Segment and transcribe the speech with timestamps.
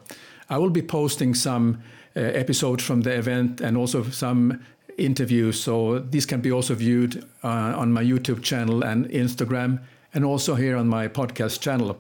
[0.49, 1.81] I will be posting some
[2.15, 4.59] uh, episodes from the event and also some
[4.97, 9.79] interviews, so these can be also viewed uh, on my YouTube channel and Instagram,
[10.13, 11.99] and also here on my podcast channel.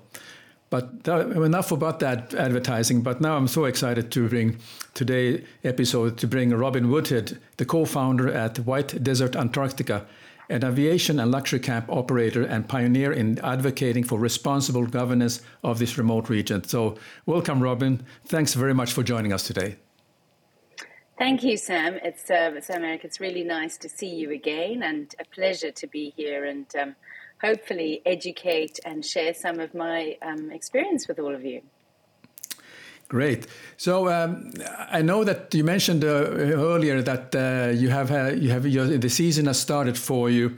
[0.73, 3.03] But that, enough about that advertising.
[3.03, 4.57] But now I'm so excited to bring
[4.95, 10.07] today episode to bring Robyn Woodhead, the co-founder at White Desert Antarctica,
[10.49, 15.95] an aviation and luxury camp operator and pioneer in advocating for responsible governance of this
[15.99, 16.63] remote region.
[16.63, 18.03] So, welcome, Robyn.
[18.25, 19.75] Thanks very much for joining us today.
[21.19, 21.99] Thank you, Sam.
[22.03, 23.05] It's uh, Sam Erik.
[23.05, 26.45] It's really nice to see you again, and a pleasure to be here.
[26.45, 26.95] And um,
[27.43, 31.61] hopefully educate and share some of my um, experience with all of you.
[33.09, 33.45] Great.
[33.77, 34.53] So um,
[34.89, 38.85] I know that you mentioned uh, earlier that uh, you have uh, you have your,
[38.85, 40.57] the season has started for you,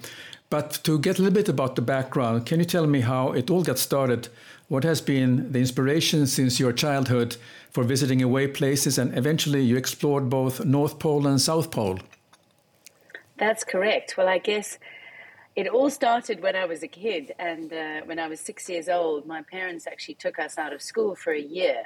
[0.50, 3.50] but to get a little bit about the background, can you tell me how it
[3.50, 4.30] all got started?
[4.68, 7.36] What has been the inspiration since your childhood
[7.72, 12.00] for visiting away places, and eventually you explored both North Pole and South Pole?
[13.38, 14.16] That's correct.
[14.18, 14.80] Well, I guess
[15.56, 18.90] it all started when I was a kid, and uh, when I was six years
[18.90, 21.84] old, my parents actually took us out of school for a year,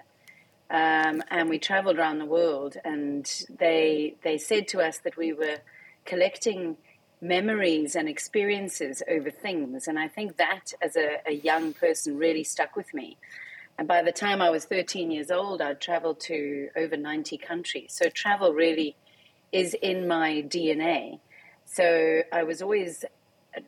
[0.71, 2.77] um, and we travelled around the world.
[2.83, 5.57] And they they said to us that we were
[6.05, 6.77] collecting
[7.21, 12.43] memories and experiences over things, and I think that, as a, a young person, really
[12.43, 13.17] stuck with me.
[13.77, 17.93] And by the time I was 13 years old, I'd traveled to over 90 countries.
[17.97, 18.97] So travel really
[19.53, 21.19] is in my DNA.
[21.65, 23.05] So I was always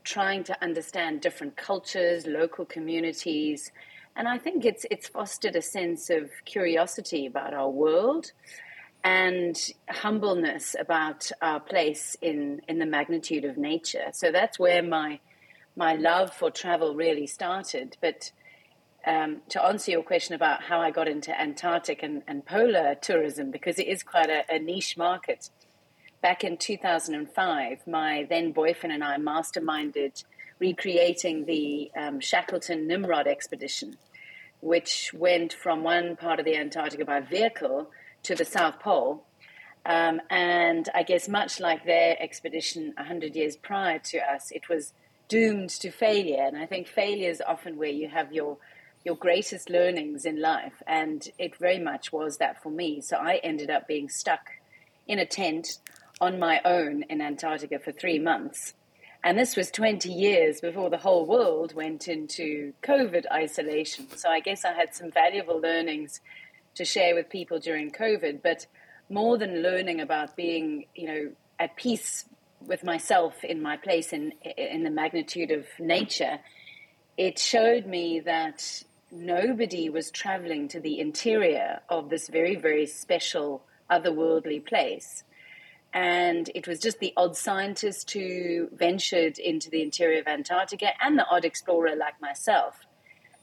[0.04, 3.72] trying to understand different cultures, local communities,
[4.16, 8.32] and I think it's it's fostered a sense of curiosity about our world
[9.04, 9.58] and
[9.90, 14.08] humbleness about our place in in the magnitude of nature.
[14.14, 15.20] So that's where my
[15.76, 17.98] my love for travel really started.
[18.02, 18.32] But
[19.08, 23.50] um, to answer your question about how I got into Antarctic and, and polar tourism,
[23.50, 25.50] because it is quite a, a niche market
[26.22, 30.24] back in 2005, my then boyfriend and I masterminded
[30.60, 33.98] recreating the um, Shackleton Nimrod expedition,
[34.60, 37.90] which went from one part of the Antarctica by vehicle
[38.24, 39.26] to the South Pole.
[39.84, 44.94] Um, and I guess, much like their expedition 100 years prior to us, it was
[45.28, 46.44] doomed to failure.
[46.44, 48.58] And I think failure is often where you have your
[49.04, 50.84] your greatest learnings in life.
[50.86, 53.02] And it very much was that for me.
[53.02, 54.52] So I ended up being stuck
[55.08, 55.80] in a tent
[56.22, 58.76] on my own in Antarctica for three months.
[59.24, 64.08] And this was 20 years before the whole world went into COVID isolation.
[64.16, 66.22] So I guess I had some valuable learnings
[66.76, 68.42] to share with people during COVID.
[68.42, 68.68] But
[69.10, 72.26] more than learning about being, you know, at peace
[72.66, 76.40] with myself in my place in in the magnitude of nature,
[77.18, 83.64] it showed me that nobody was traveling to the interior of this very very special
[83.90, 85.24] otherworldly place
[85.94, 91.18] and it was just the odd scientist who ventured into the interior of Antarctica and
[91.18, 92.86] the odd explorer like myself.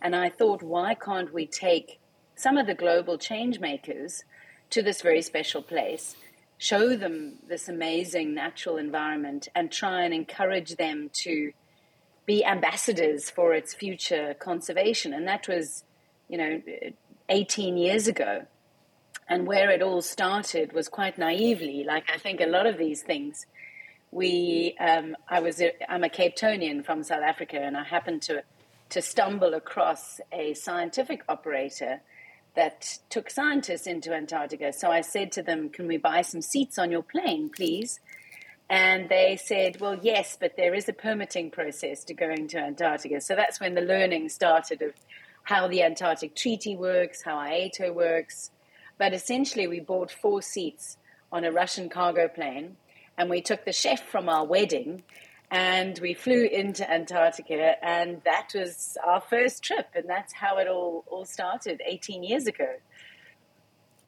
[0.01, 2.01] And I thought, why can't we take
[2.37, 4.23] some of the global change makers
[4.71, 6.17] to this very special place,
[6.57, 11.53] show them this amazing natural environment, and try and encourage them to
[12.25, 15.13] be ambassadors for its future conservation?
[15.13, 15.85] And that was,
[16.29, 16.63] you know,
[17.29, 18.47] 18 years ago.
[19.29, 23.03] And where it all started was quite naively, like I think a lot of these
[23.03, 23.47] things.
[24.11, 28.23] We, um, I was, a, I'm a Cape Townian from South Africa, and I happened
[28.23, 28.43] to
[28.91, 32.01] to stumble across a scientific operator
[32.55, 34.73] that took scientists into Antarctica.
[34.73, 38.01] So I said to them, Can we buy some seats on your plane, please?
[38.71, 43.21] And they said, Well, yes, but there is a permitting process to going to Antarctica.
[43.21, 44.93] So that's when the learning started of
[45.45, 48.51] how the Antarctic Treaty works, how IATO works.
[48.99, 50.99] But essentially, we bought four seats
[51.31, 52.77] on a Russian cargo plane,
[53.17, 55.03] and we took the chef from our wedding
[55.51, 60.69] and we flew into Antarctica, and that was our first trip, and that's how it
[60.69, 62.69] all, all started 18 years ago.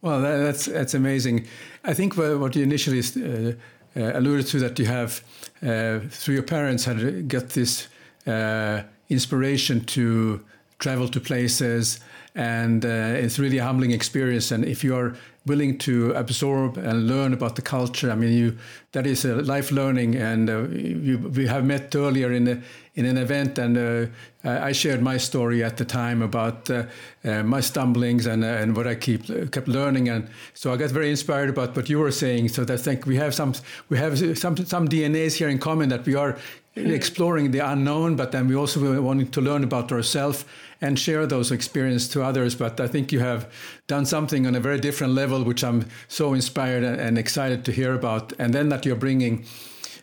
[0.03, 1.47] Well, that, that's that's amazing.
[1.85, 3.53] I think what you initially uh,
[3.97, 5.23] uh, alluded to that you have
[5.63, 7.89] uh, through your parents had got this
[8.27, 10.43] uh, inspiration to
[10.81, 12.01] travel to places,
[12.35, 12.89] and uh,
[13.25, 14.51] it's really a humbling experience.
[14.51, 15.15] And if you are
[15.47, 18.11] willing to absorb and learn about the culture.
[18.11, 18.59] I mean, you
[18.93, 22.61] that is a life learning, and uh, you, we have met earlier in a,
[22.95, 24.07] in an event, and uh,
[24.45, 26.85] I shared my story at the time about uh,
[27.25, 30.91] uh my stumblings and uh, and what I keep kept learning, and so I got
[30.91, 32.49] very inspired about what you were saying.
[32.49, 33.55] So I think we have some
[33.89, 36.37] we have some some DNAs here in common that we are
[36.77, 40.45] exploring the unknown, but then we also wanting to learn about ourselves
[40.81, 42.55] and share those experiences to others.
[42.55, 43.53] But I think you have
[43.87, 47.95] done something on a very different level, which I'm so inspired and excited to hear
[47.95, 48.33] about.
[48.39, 49.45] And then that you're bringing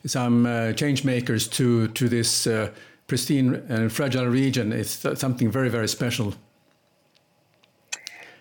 [0.06, 2.72] some uh, change makers to to this uh,
[3.08, 6.34] pristine and fragile region is something very very special.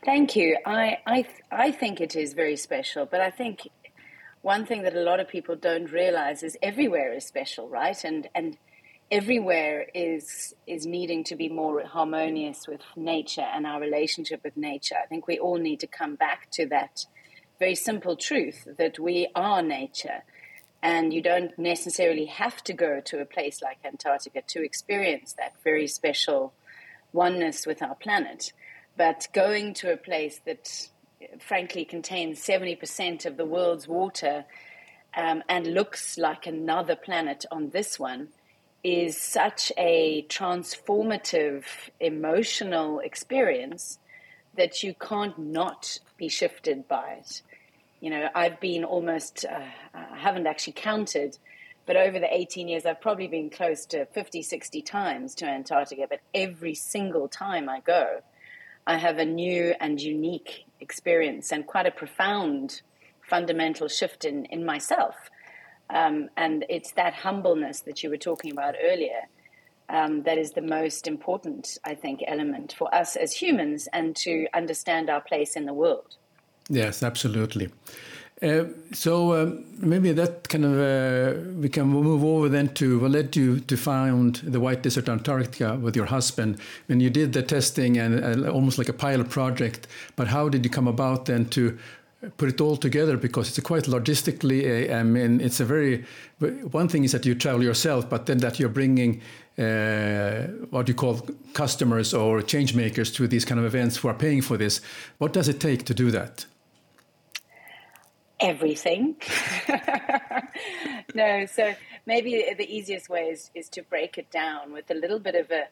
[0.05, 0.57] Thank you.
[0.65, 3.69] I I I think it is very special, but I think
[4.43, 8.05] one thing that a lot of people don't realize is everywhere is special, right?
[8.05, 8.57] And and
[9.11, 14.97] everywhere is is needing to be more harmonious with nature and our relationship with nature.
[15.03, 17.07] I think we all need to come back to that
[17.59, 20.25] very simple truth that we are nature.
[20.83, 25.55] And you don't necessarily have to go to a place like Antarctica to experience that
[25.65, 26.53] very special
[27.13, 28.53] oneness with our planet.
[28.97, 30.89] But going to a place that
[31.41, 34.45] frankly contains 70% of the world's water
[35.17, 38.29] um, and looks like another planet on this one
[38.87, 41.65] is such a transformative
[41.99, 43.99] emotional experience
[44.57, 47.43] that you can't not be shifted by it.
[48.01, 49.59] You know, I've been almost, uh,
[49.93, 51.37] I haven't actually counted,
[51.85, 56.07] but over the 18 years, I've probably been close to 50, 60 times to Antarctica.
[56.09, 58.21] But every single time I go,
[58.87, 62.83] I have a new and unique experience and quite a profound
[63.29, 65.17] fundamental shift in, in myself.
[65.91, 69.29] Um, and it's that humbleness that you were talking about earlier
[69.89, 74.47] um, that is the most important, I think, element for us as humans and to
[74.55, 76.17] understand our place in the world.
[76.69, 77.71] Yes, absolutely.
[78.43, 83.11] Uh, so um, maybe that kind of uh, we can move over then to what
[83.11, 87.43] led you to found the White Desert Antarctica with your husband when you did the
[87.43, 89.87] testing and uh, almost like a pilot project.
[90.17, 91.79] But how did you come about then to
[92.37, 96.05] put it all together because it's quite logistically uh, I mean it's a very
[96.71, 99.21] one thing is that you travel yourself but then that you're bringing
[99.59, 104.15] uh, what you call customers or change makers to these kind of events who are
[104.15, 104.81] paying for this
[105.19, 106.47] what does it take to do that
[108.41, 109.17] everything.
[111.15, 111.75] no, so
[112.05, 115.51] maybe the easiest way is, is to break it down with a little bit of
[115.51, 115.65] a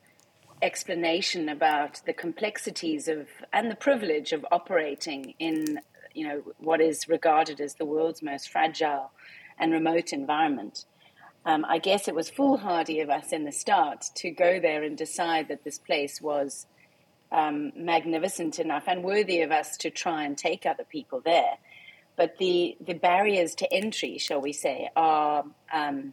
[0.62, 5.80] explanation about the complexities of and the privilege of operating in
[6.14, 9.10] you know what is regarded as the world's most fragile
[9.58, 10.84] and remote environment.
[11.46, 14.96] Um, I guess it was foolhardy of us in the start to go there and
[14.96, 16.66] decide that this place was
[17.30, 21.58] um, magnificent enough and worthy of us to try and take other people there
[22.16, 26.12] but the, the barriers to entry, shall we say, are um,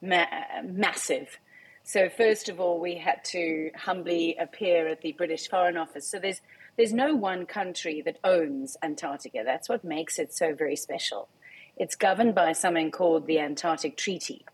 [0.00, 0.26] ma-
[0.64, 1.38] massive.
[1.84, 6.08] So first of all, we had to humbly appear at the British Foreign Office.
[6.08, 6.40] So there's
[6.76, 9.42] there's no one country that owns Antarctica.
[9.44, 11.28] That's what makes it so very special.
[11.76, 14.44] It's governed by something called the Antarctic Treaty.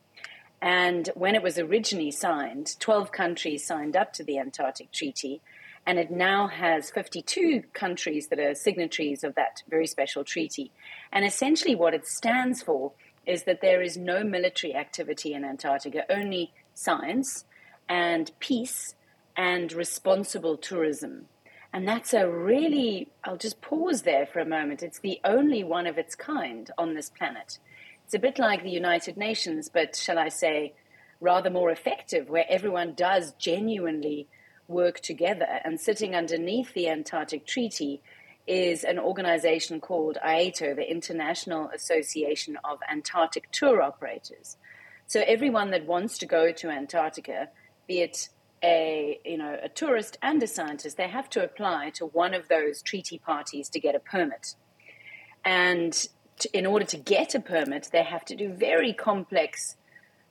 [0.60, 5.40] And when it was originally signed, 12 countries signed up to the Antarctic Treaty,
[5.84, 10.70] and it now has 52 countries that are signatories of that very special treaty.
[11.10, 12.92] And essentially, what it stands for
[13.26, 17.44] is that there is no military activity in Antarctica, only science
[17.88, 18.94] and peace
[19.36, 21.26] and responsible tourism.
[21.72, 24.82] And that's a really, I'll just pause there for a moment.
[24.82, 27.58] It's the only one of its kind on this planet.
[28.04, 30.74] It's a bit like the United Nations, but shall I say,
[31.20, 34.28] rather more effective, where everyone does genuinely
[34.68, 35.60] work together.
[35.64, 38.02] And sitting underneath the Antarctic Treaty
[38.46, 44.56] is an organization called IATO, the International Association of Antarctic Tour Operators.
[45.06, 47.48] So everyone that wants to go to Antarctica,
[47.86, 48.28] be it
[48.62, 52.48] a you know a tourist and a scientist, they have to apply to one of
[52.48, 54.54] those treaty parties to get a permit,
[55.44, 59.76] and to, in order to get a permit, they have to do very complex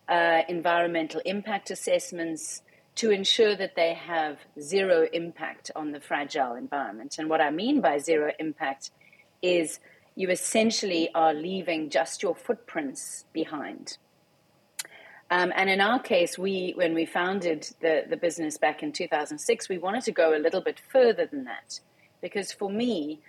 [0.09, 2.61] uh, environmental impact assessments
[2.95, 7.15] to ensure that they have zero impact on the fragile environment.
[7.17, 8.91] And what I mean by zero impact
[9.41, 9.79] is
[10.15, 13.97] you essentially are leaving just your footprints behind.
[15.31, 19.69] Um, and in our case, we when we founded the, the business back in 2006,
[19.69, 21.79] we wanted to go a little bit further than that.
[22.21, 23.21] Because for me,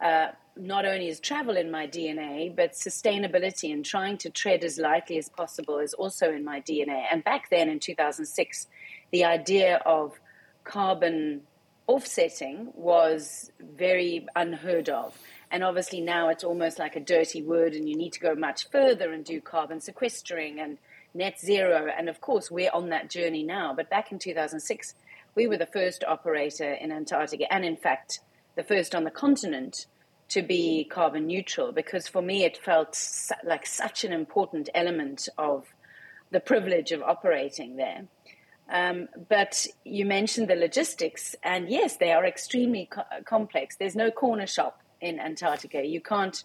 [0.00, 4.78] uh, not only is travel in my DNA, but sustainability and trying to tread as
[4.78, 7.04] lightly as possible is also in my DNA.
[7.10, 8.66] And back then in 2006,
[9.10, 10.20] the idea of
[10.64, 11.40] carbon
[11.86, 15.16] offsetting was very unheard of.
[15.50, 18.68] And obviously now it's almost like a dirty word, and you need to go much
[18.70, 20.76] further and do carbon sequestering and
[21.16, 21.88] net zero.
[21.96, 23.74] And of course, we're on that journey now.
[23.74, 24.94] But back in 2006,
[25.34, 28.20] we were the first operator in Antarctica, and in fact,
[28.54, 29.86] the first on the continent
[30.28, 33.00] to be carbon neutral because for me it felt
[33.44, 35.66] like such an important element of
[36.32, 38.06] the privilege of operating there.
[38.68, 43.76] Um, but you mentioned the logistics, and yes, they are extremely co- complex.
[43.76, 45.86] There's no corner shop in Antarctica.
[45.86, 46.42] You can't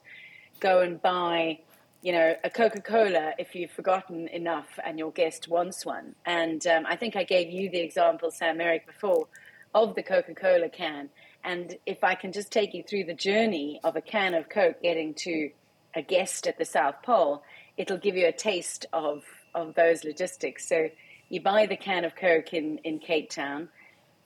[0.59, 1.61] go and buy,
[2.01, 6.15] you know, a Coca Cola if you've forgotten enough and your guest wants one.
[6.25, 9.27] And um, I think I gave you the example, Sam Erik, before
[9.73, 11.09] of the Coca Cola can.
[11.43, 14.81] And if I can just take you through the journey of a can of Coke
[14.81, 15.51] getting to
[15.95, 17.43] a guest at the South Pole,
[17.77, 20.67] it'll give you a taste of, of those logistics.
[20.67, 20.89] So
[21.29, 23.69] you buy the can of Coke in, in Cape Town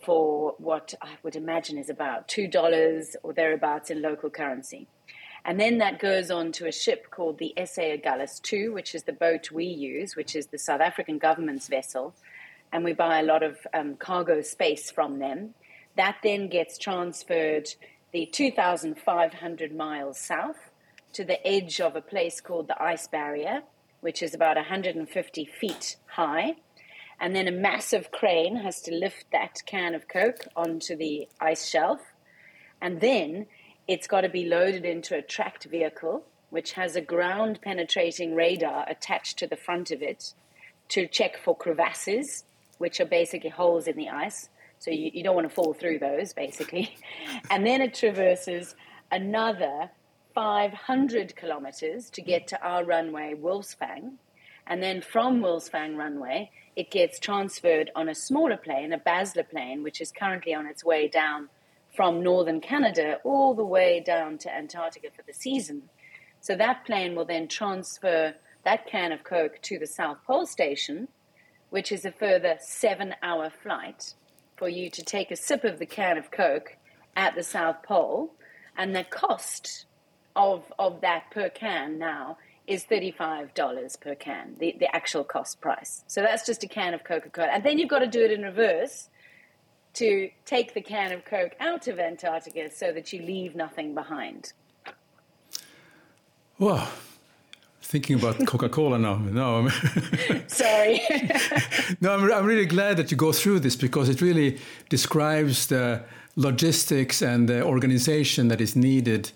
[0.03, 4.88] for what I would imagine is about $2 or thereabouts in local currency.
[5.46, 9.04] And then that goes on to a ship called the SA Agulhas 2, which is
[9.04, 12.16] the boat we use, which is the South African government's vessel.
[12.74, 15.54] And we buy a lot of um, cargo space from them.
[15.98, 17.70] That then gets transferred
[18.12, 20.72] the 2,500 miles south
[21.14, 23.62] to the edge of a place called the Ice Barrier,
[24.02, 26.56] which is about 150 feet high.
[27.20, 31.70] And then a massive crane has to lift that can of Coke onto the ice
[31.70, 32.02] shelf.
[32.82, 33.46] And then
[33.88, 38.86] it's got to be loaded into a tracked vehicle, which has a ground penetrating radar
[38.89, 40.34] attached to the front of it
[40.89, 42.44] to check for crevasses,
[42.77, 44.50] which are basically holes in the ice.
[44.80, 46.96] So you, you don't want to fall through those, basically.
[47.50, 48.75] And then it traverses
[49.12, 49.89] another
[50.34, 54.13] 500 kilometers to get to our runway, Wolfsfang.
[54.68, 59.84] And then from Wolfsfang runway, it gets transferred on a smaller plane, a Basler plane,
[59.84, 61.50] which is currently on its way down
[61.96, 65.84] from northern Canada all the way down to Antarctica for the season.
[66.42, 71.08] So that plane will then transfer that can of Coke to the South Pole Station,
[71.70, 74.14] which is a further seven hour flight
[74.56, 76.78] for you to take a sip of the can of Coke
[77.16, 78.34] at the South Pole,
[78.78, 79.86] and the cost
[80.36, 82.38] of of that per can now
[82.68, 86.04] is $35 per can, the, the actual cost price.
[86.08, 87.48] So that's just a can of Coca Cola.
[87.48, 89.10] And then you've got to do it in reverse
[89.96, 94.54] to take the can of Coke out of Antarctica so that you leave nothing behind.
[96.58, 96.88] Well,
[97.82, 99.18] thinking about Coca-Cola now.
[99.18, 99.70] No, I'm
[100.48, 101.02] sorry.
[102.02, 104.60] no, I'm, I'm really glad that you go through this because it really
[104.90, 106.04] describes the
[106.36, 109.32] logistics and the organization that is needed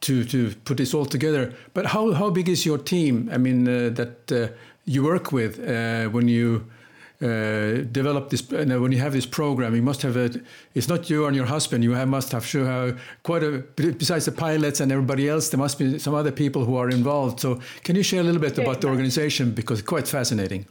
[0.00, 1.54] to to put this all together.
[1.72, 3.30] But how how big is your team?
[3.32, 4.48] I mean, uh, that uh,
[4.84, 6.66] you work with uh, when you
[7.24, 10.30] uh, develop this uh, when you have this program you must have a
[10.74, 14.26] it's not you and your husband you have, must have sure have quite a besides
[14.26, 17.40] the pilots and everybody else there must be some other people who are involved.
[17.40, 19.52] So can you share a little bit about the organization?
[19.52, 20.66] Because it's quite fascinating.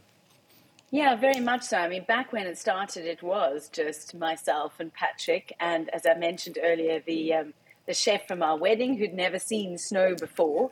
[0.92, 1.78] Yeah very much so.
[1.78, 6.14] I mean back when it started it was just myself and patrick and as i
[6.14, 7.54] mentioned earlier the um,
[7.88, 10.70] the chef from our wedding who'd never seen snow before.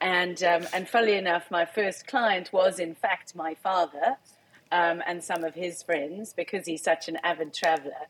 [0.00, 4.18] And um, and funnily enough my first client was in fact my father
[4.72, 8.08] um, and some of his friends because he's such an avid traveler.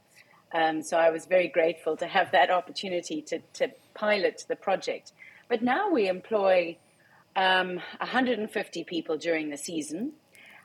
[0.53, 5.13] Um, so I was very grateful to have that opportunity to, to pilot the project.
[5.49, 6.77] But now we employ
[7.35, 10.13] um, 150 people during the season.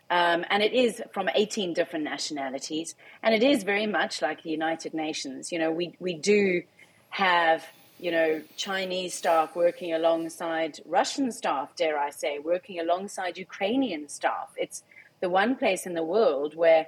[0.09, 2.95] Um, and it is from 18 different nationalities.
[3.23, 5.51] And it is very much like the United Nations.
[5.51, 6.63] You know, we, we do
[7.09, 7.65] have,
[7.99, 14.49] you know, Chinese staff working alongside Russian staff, dare I say, working alongside Ukrainian staff.
[14.57, 14.83] It's
[15.21, 16.87] the one place in the world where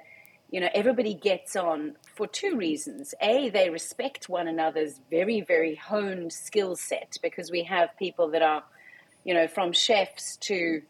[0.50, 5.74] you know everybody gets on for two reasons a they respect one another's very very
[5.74, 8.62] honed skill set because we have people that are
[9.24, 10.82] you know from chefs to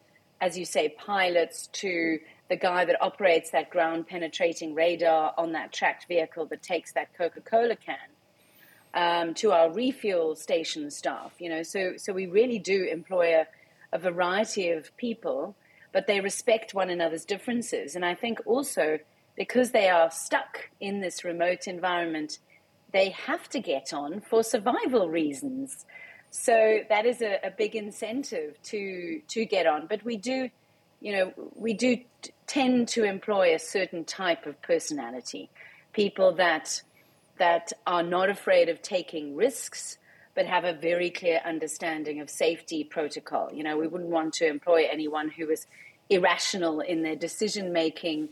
[0.45, 2.19] as you say, pilots to
[2.51, 7.09] the guy that operates that ground penetrating radar on that tracked vehicle that takes that
[7.17, 7.97] Coca Cola can.
[8.93, 13.47] Um, to our refuel station staff, you know, so so we really do employ a,
[13.93, 15.57] a variety of people,
[15.95, 18.99] but they respect one another's differences, and I think also
[19.37, 22.39] because they are stuck in this remote environment,
[22.93, 25.87] they have to get on for survival reasons.
[26.31, 29.87] So that is a, a big incentive to to get on.
[29.87, 30.51] But we do,
[31.01, 31.99] you know, we do
[32.49, 35.49] tend to employ a certain type of personality,
[35.93, 36.83] people that
[37.39, 39.99] that are not afraid of taking risks,
[40.35, 43.51] but have a very clear understanding of safety protocol.
[43.53, 45.67] You know, we wouldn't want to employ anyone who is
[46.09, 48.31] irrational in their decision making.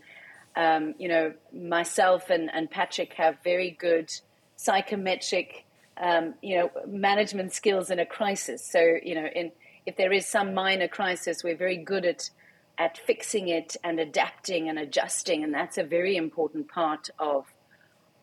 [0.56, 4.10] Um, you know, myself and, and Patrick have very good
[4.56, 5.64] psychometric,
[5.96, 8.68] um, you know, management skills in a crisis.
[8.70, 9.52] So, you know, in
[9.84, 12.30] if there is some minor crisis, we're very good at
[12.78, 17.46] at fixing it and adapting and adjusting, and that's a very important part of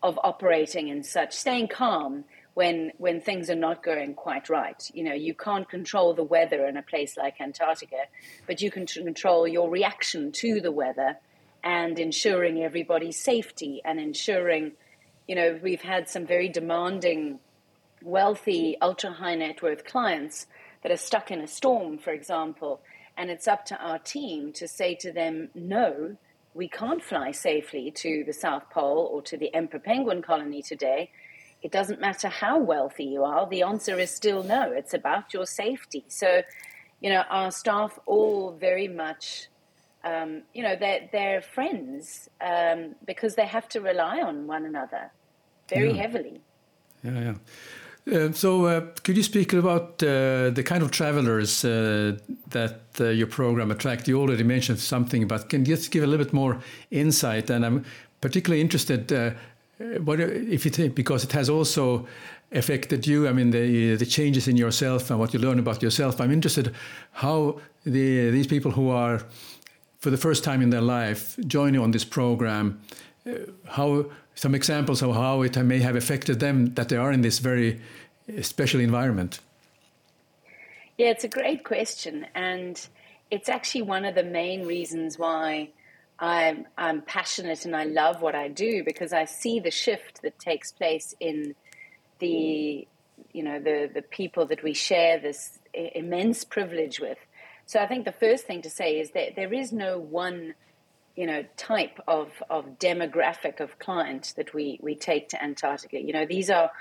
[0.01, 4.89] of operating in such staying calm when when things are not going quite right.
[4.93, 8.03] You know, you can't control the weather in a place like Antarctica,
[8.47, 11.17] but you can control your reaction to the weather
[11.63, 14.73] and ensuring everybody's safety and ensuring,
[15.27, 17.39] you know, we've had some very demanding,
[18.01, 20.47] wealthy, ultra high net worth clients
[20.83, 22.81] that are stuck in a storm, for example,
[23.17, 26.15] and it's up to our team to say to them, no,
[26.53, 31.11] we can't fly safely to the South Pole or to the emperor penguin colony today.
[31.61, 34.71] It doesn't matter how wealthy you are, the answer is still no.
[34.71, 36.05] It's about your safety.
[36.07, 36.41] So,
[37.01, 39.47] you know, our staff all very much,
[40.03, 45.11] um, you know, they're, they're friends um, because they have to rely on one another
[45.67, 46.01] very yeah.
[46.01, 46.41] heavily.
[47.03, 47.33] Yeah, yeah.
[48.11, 52.17] Uh, so, uh, could you speak about uh, the kind of travelers uh,
[52.49, 54.07] that uh, your program attract?
[54.07, 57.49] You already mentioned something, but can you just give a little bit more insight?
[57.49, 57.85] And I'm
[58.21, 59.31] particularly interested, uh,
[59.79, 62.07] Uh, what uh, if it because it has also
[62.51, 63.27] affected you.
[63.27, 66.19] I mean, the the changes in yourself and what you learn about yourself.
[66.19, 66.73] I'm interested
[67.11, 69.21] how the these people who are
[69.99, 72.79] for the first time in their life joining on this program,
[73.27, 73.31] uh,
[73.67, 77.39] how some examples of how it may have affected them that they are in this
[77.39, 77.79] very
[78.41, 79.41] special environment?
[80.97, 82.25] Yeah, it's a great question.
[82.35, 82.79] And
[83.31, 85.69] it's actually one of the main reasons why
[86.19, 90.37] I'm, I'm passionate and I love what I do because I see the shift that
[90.39, 91.55] takes place in
[92.19, 92.87] the
[93.33, 97.17] you know the the people that we share this immense privilege with.
[97.65, 100.55] So I think the first thing to say is that there is no one
[101.15, 105.99] you know type of of demographic of client that we we take to Antarctica.
[105.99, 106.71] You know, these are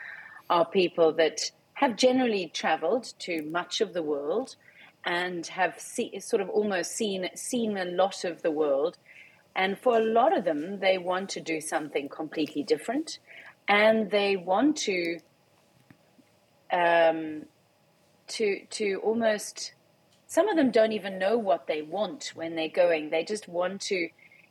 [0.51, 4.57] are people that have generally traveled to much of the world
[5.05, 8.99] and have see, sort of almost seen seen a lot of the world.
[9.59, 13.19] And for a lot of them, they want to do something completely different,
[13.67, 15.19] and they want to
[16.73, 17.43] um,
[18.29, 19.73] to to almost.
[20.29, 23.11] Some of them don't even know what they want when they're going.
[23.11, 24.11] They just want to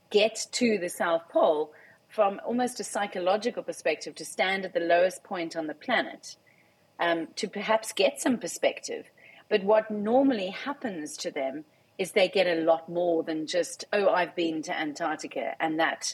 [0.09, 1.71] get to the South Pole
[2.09, 6.35] from almost a psychological perspective to stand at the lowest point on the planet,
[6.99, 9.05] um, to perhaps get some perspective.
[9.49, 11.63] But what normally happens to them
[11.97, 16.13] is they get a lot more than just, oh, I've been to Antarctica and that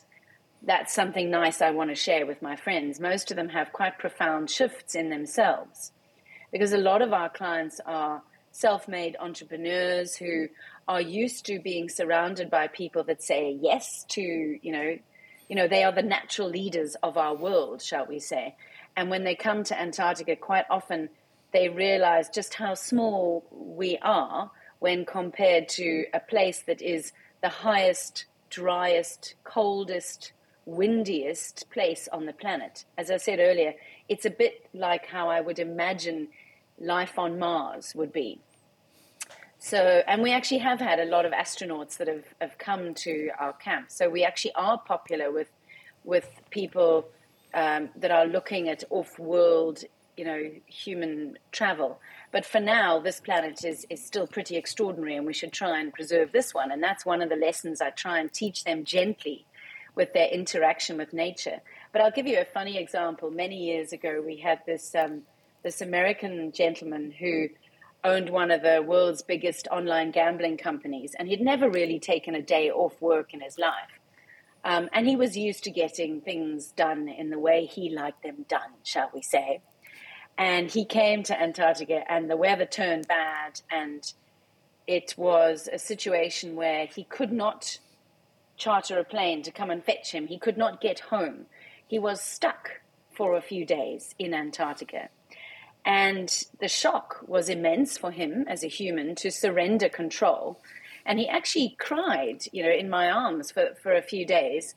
[0.65, 2.99] that's something nice I want to share with my friends.
[2.99, 5.91] Most of them have quite profound shifts in themselves
[6.51, 10.47] because a lot of our clients are self made entrepreneurs who
[10.87, 14.97] are used to being surrounded by people that say yes to, you know,
[15.49, 18.55] you know, they are the natural leaders of our world, shall we say.
[18.95, 21.09] And when they come to Antarctica, quite often
[21.51, 24.49] they realize just how small we are
[24.83, 30.33] when compared to a place that is the highest, driest, coldest,
[30.65, 32.83] windiest place on the planet.
[32.97, 33.75] As I said earlier,
[34.09, 36.27] it's a bit like how I would imagine
[36.77, 38.41] life on Mars would be.
[39.57, 43.29] So, and we actually have had a lot of astronauts that have, have come to
[43.39, 43.89] our camp.
[43.89, 45.49] So we actually are popular with
[46.03, 47.05] with people
[47.53, 49.85] um, that are looking at off-world,
[50.17, 51.99] you know, human travel.
[52.31, 55.93] But for now, this planet is is still pretty extraordinary, and we should try and
[55.93, 56.71] preserve this one.
[56.71, 59.45] And that's one of the lessons I try and teach them gently
[59.95, 61.59] with their interaction with nature.
[61.91, 63.29] But I'll give you a funny example.
[63.29, 65.23] Many years ago, we had this um,
[65.63, 67.49] this American gentleman who
[68.03, 72.41] owned one of the world's biggest online gambling companies, and he'd never really taken a
[72.41, 73.99] day off work in his life.
[74.65, 78.45] Um, and he was used to getting things done in the way he liked them
[78.47, 79.61] done, shall we say.
[80.37, 84.11] And he came to Antarctica, and the weather turned bad, and
[84.87, 87.77] it was a situation where he could not
[88.57, 90.27] charter a plane to come and fetch him.
[90.27, 91.45] He could not get home.
[91.87, 95.09] He was stuck for a few days in Antarctica.
[95.85, 100.61] And the shock was immense for him as a human to surrender control.
[101.05, 104.75] And he actually cried, you know, in my arms for, for a few days.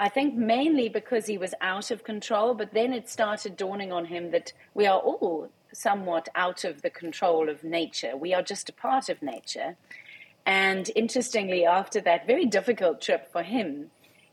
[0.00, 4.06] I think mainly because he was out of control, but then it started dawning on
[4.06, 8.16] him that we are all somewhat out of the control of nature.
[8.16, 9.76] We are just a part of nature.
[10.46, 13.90] And interestingly, after that very difficult trip for him,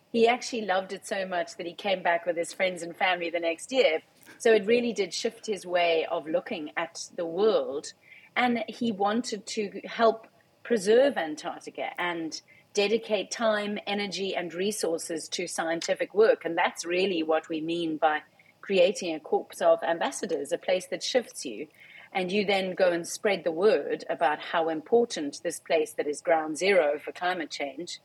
[0.10, 3.30] he actually loved it so much that he came back with his friends and family
[3.30, 4.00] the next year.
[4.38, 7.92] So it really did shift his way of looking at the world.
[8.38, 10.28] And he wanted to help
[10.64, 12.42] preserve Antarctica and
[12.78, 16.46] dedicate time, energy, and resources to scientific work.
[16.46, 18.22] And that's really what we mean by
[18.62, 21.66] creating a corps of ambassadors, a place that shifts you.
[22.14, 26.22] And you then go and spread the word about how important this place that is
[26.22, 28.00] ground zero for climate change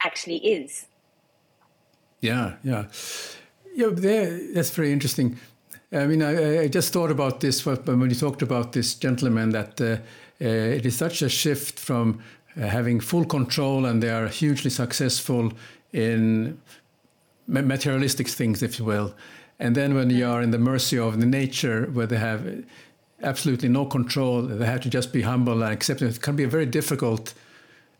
[0.00, 0.86] actually is.
[2.20, 2.84] Yeah, yeah.
[3.74, 3.88] Yeah,
[4.54, 5.38] that's very interesting.
[5.90, 9.80] I mean, I, I, just thought about this when you talked about this gentleman that
[9.80, 9.96] uh,
[10.40, 12.20] uh, it is such a shift from
[12.56, 15.52] having full control and they are hugely successful
[15.92, 16.58] in
[17.46, 19.14] materialistic things, if you will,
[19.58, 22.64] and then when you are in the mercy of the nature, where they have
[23.22, 26.16] absolutely no control, they have to just be humble and accept it.
[26.16, 27.34] It can be a very difficult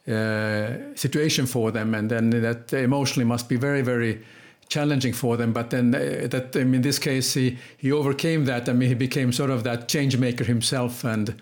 [0.09, 4.21] uh, situation for them, and then that emotionally must be very, very
[4.69, 5.53] challenging for them.
[5.53, 8.69] But then uh, that I mean, in this case, he he overcame that.
[8.69, 11.41] I mean, he became sort of that change maker himself, and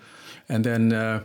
[0.49, 0.93] and then.
[0.93, 1.21] Uh,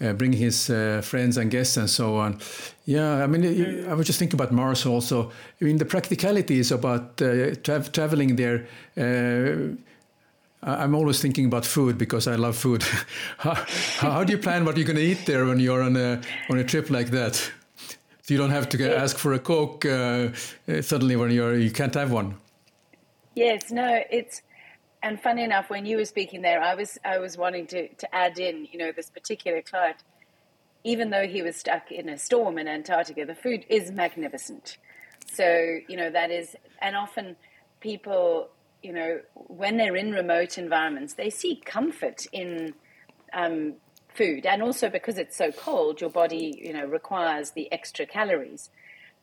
[0.00, 2.38] uh, bring his uh, friends and guests and so on.
[2.84, 5.30] Yeah, I mean, I was just thinking about Mars also.
[5.60, 8.66] I mean, the practicalities about uh, tra- traveling there.
[8.96, 9.76] Uh,
[10.62, 12.82] I'm always thinking about food because I love food.
[13.38, 13.54] how,
[13.98, 16.58] how, do you plan what you're going to eat there when you're on a on
[16.58, 17.34] a trip like that?
[18.22, 20.30] So you don't have to ask for a coke uh,
[20.82, 22.34] suddenly when you're you can't have one.
[23.36, 24.42] Yes, no, it's
[25.02, 28.14] and funny enough, when you were speaking there, I was I was wanting to to
[28.14, 29.98] add in, you know, this particular client.
[30.84, 34.78] Even though he was stuck in a storm in Antarctica, the food is magnificent.
[35.26, 37.36] So you know that is, and often
[37.80, 38.48] people,
[38.82, 42.74] you know, when they're in remote environments, they seek comfort in
[43.32, 43.74] um,
[44.08, 48.70] food, and also because it's so cold, your body, you know, requires the extra calories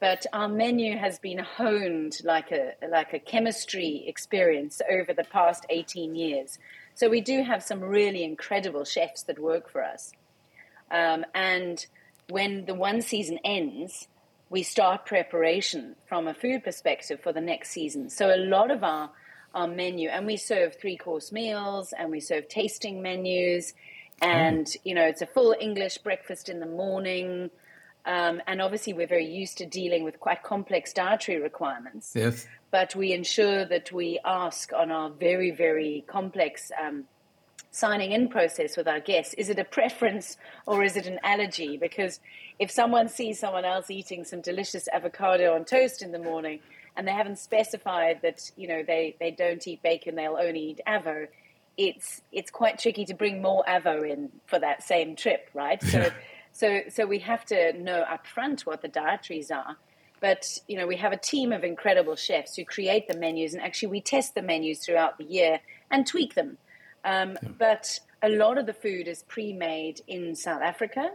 [0.03, 5.65] but our menu has been honed like a like a chemistry experience over the past
[5.69, 6.59] 18 years.
[6.93, 10.11] So we do have some really incredible chefs that work for us.
[10.91, 11.85] Um, and
[12.27, 14.09] when the one season ends,
[14.49, 18.09] we start preparation from a food perspective for the next season.
[18.09, 19.09] So a lot of our
[19.55, 23.73] our menu, and we serve three course meals, and we serve tasting menus,
[24.21, 24.77] and mm.
[24.83, 27.51] you know it's a full English breakfast in the morning
[28.05, 32.11] um, and obviously, we're very used to dealing with quite complex dietary requirements.
[32.15, 32.45] Yes.
[32.69, 37.05] But we ensure that we ask on our very, very complex um,
[37.71, 40.37] signing in process with our guests is it a preference
[40.67, 41.77] or is it an allergy?
[41.77, 42.19] Because
[42.59, 46.59] if someone sees someone else eating some delicious avocado on toast in the morning
[46.95, 50.81] and they haven't specified that you know they, they don't eat bacon, they'll only eat
[50.87, 51.27] avo,
[51.75, 55.81] it's it's quite tricky to bring more avo in for that same trip, right?
[55.81, 56.11] So
[56.53, 59.75] so, so we have to know upfront what the dietaries are.
[60.21, 63.61] But you know, we have a team of incredible chefs who create the menus, and
[63.61, 65.59] actually, we test the menus throughout the year
[65.91, 66.57] and tweak them.
[67.03, 67.49] Um, yeah.
[67.57, 71.09] But a lot of the food is pre-made in South Africa,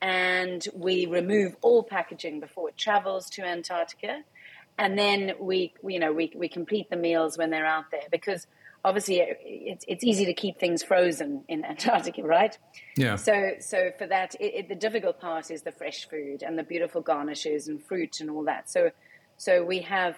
[0.00, 4.22] and we remove all packaging before it travels to Antarctica,
[4.78, 8.46] and then we, you know, we we complete the meals when they're out there because
[8.84, 12.56] obviously it's, it's easy to keep things frozen in Antarctica, right?
[12.96, 13.16] Yeah.
[13.16, 16.62] So so for that, it, it, the difficult part is the fresh food and the
[16.62, 18.70] beautiful garnishes and fruit and all that.
[18.70, 18.90] So
[19.36, 20.16] so we have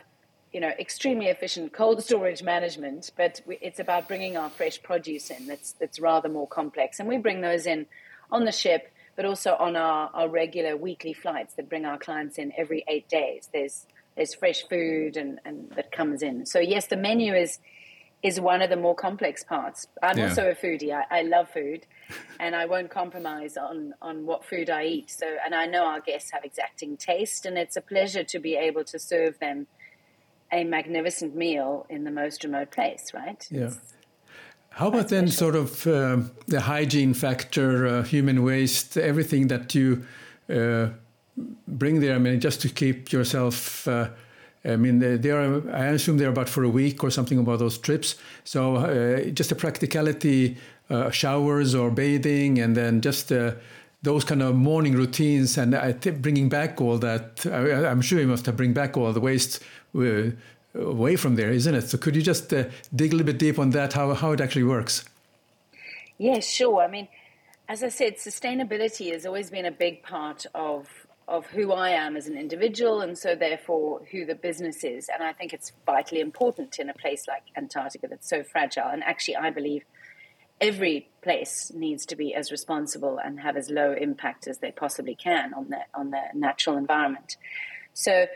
[0.52, 5.30] you know extremely efficient cold storage management, but we, it's about bringing our fresh produce
[5.30, 5.46] in.
[5.46, 7.86] That's that's rather more complex, and we bring those in
[8.30, 8.92] on the ship.
[9.14, 13.08] But also on our, our regular weekly flights that bring our clients in every eight
[13.08, 13.48] days.
[13.50, 16.44] There's there's fresh food and, and that comes in.
[16.44, 17.58] So yes, the menu is
[18.26, 19.86] is one of the more complex parts.
[20.02, 20.28] I'm yeah.
[20.28, 20.92] also a foodie.
[20.92, 21.86] I, I, love food,
[22.40, 25.10] and I won't compromise on on what food I eat.
[25.10, 28.56] So, and I know our guests have exacting taste, and it's a pleasure to be
[28.56, 29.66] able to serve them
[30.52, 33.12] a magnificent meal in the most remote place.
[33.14, 33.46] Right?
[33.50, 33.70] Yeah.
[34.70, 40.04] How about then, sort of uh, the hygiene factor, uh, human waste, everything that you
[40.50, 40.88] uh,
[41.66, 42.14] bring there?
[42.14, 44.10] I mean, just to keep yourself uh,
[44.64, 45.70] I mean, they are.
[45.70, 48.16] I assume they're about for a week or something about those trips.
[48.44, 50.56] So, uh, just a practicality
[50.90, 53.52] uh, showers or bathing, and then just uh,
[54.02, 55.56] those kind of morning routines.
[55.56, 58.96] And I think bringing back all that, I, am sure you must have bring back
[58.96, 59.62] all the waste
[59.96, 60.30] uh,
[60.74, 61.88] away from there, isn't it?
[61.88, 62.64] So could you just uh,
[62.94, 65.04] dig a little bit deep on that, how, how it actually works?
[66.18, 66.82] Yeah, sure.
[66.82, 67.08] I mean,
[67.68, 72.16] as I said, sustainability has always been a big part of of who I am
[72.16, 75.08] as an individual, and so therefore who the business is.
[75.12, 78.86] And I think it's vitally important in a place like Antarctica that's so fragile.
[78.86, 79.82] And actually, I believe
[80.60, 85.14] every place needs to be as responsible and have as low impact as they possibly
[85.14, 87.36] can on the on the natural environment.
[87.92, 88.26] So,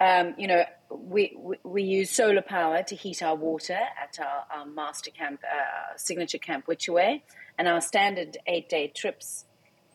[0.00, 4.58] um, you know, we, we, we use solar power to heat our water at our,
[4.58, 7.22] our master camp, uh, signature camp Whichaway
[7.58, 9.44] and our standard eight day trips,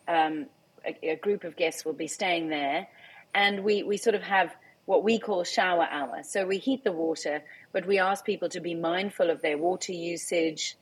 [0.06, 0.46] um,
[0.88, 2.88] a, a, group of guests will be staying there.
[3.34, 4.54] And we, we sort of have
[4.86, 6.22] what we call shower hour.
[6.22, 9.92] So we heat the water, but we ask people to be mindful of their water
[9.92, 10.76] usage,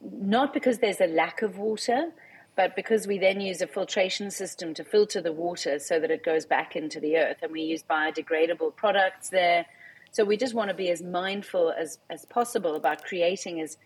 [0.00, 2.12] not because there's a lack of water,
[2.54, 6.24] but because we then use a filtration system to filter the water so that it
[6.24, 7.38] goes back into the earth.
[7.42, 9.66] And we use biodegradable products there.
[10.12, 13.76] So we just want to be as mindful as, as possible about creating as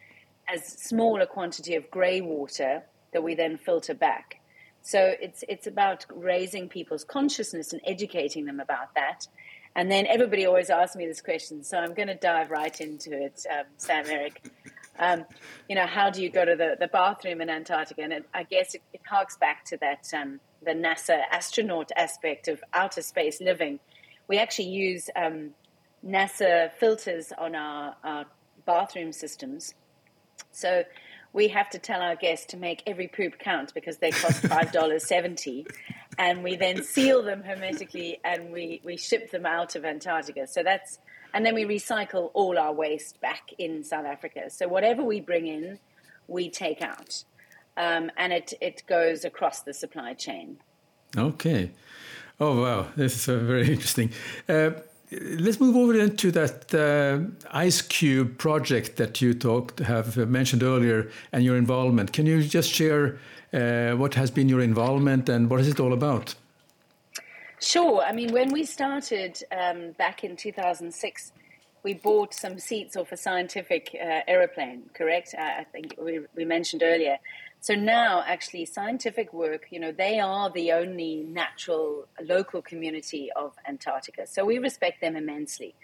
[0.53, 4.40] as small a quantity of grey water that we then filter back.
[4.83, 9.27] So it's it's about raising people's consciousness and educating them about that.
[9.77, 13.13] And then everybody always asks me this question, so I'm going to dive right into
[13.13, 14.43] it, um, Sam Erik.
[14.99, 15.25] Um,
[15.69, 18.03] you know, how do you go to the, the bathroom in Antarctica?
[18.03, 22.49] And it, I guess it, it, harks back to that um, the NASA astronaut aspect
[22.49, 23.79] of outer space living.
[24.27, 25.51] We actually use um,
[26.05, 28.27] NASA filters on our, our
[28.67, 29.75] bathroom systems
[30.53, 30.85] so
[31.33, 34.73] we have to tell our guests to make every poop count because they cost five
[34.73, 35.67] dollars seventy,
[36.19, 40.47] and we then seal them hermetically and we we ship them out of Antarctica.
[40.47, 40.99] So that's
[41.33, 44.51] and then we recycle all our waste back in South Africa.
[44.51, 45.79] So whatever we bring in,
[46.27, 47.25] we take out,
[47.77, 50.59] um, and it it goes across the supply chain.
[51.17, 51.71] Okay.
[52.39, 54.13] Oh wow, this is very interesting.
[54.49, 54.71] Uh,
[55.13, 57.19] Let's move over into that uh,
[57.57, 62.13] IceCube project that you talked have mentioned earlier and your involvement.
[62.13, 63.19] Can you just share
[63.53, 66.37] uh, what has been your involvement and what is it all about?
[67.61, 68.03] Sure.
[68.03, 71.33] I mean, when we started um, back in 2006,
[71.83, 75.35] we bought some seats off a scientific uh, aeroplane, correct?
[75.37, 77.19] I think we, we mentioned earlier.
[77.63, 83.53] So now, actually, scientific work, you know, they are the only natural local community of
[83.69, 84.27] Antarctica.
[84.27, 85.75] So we respect them immensely.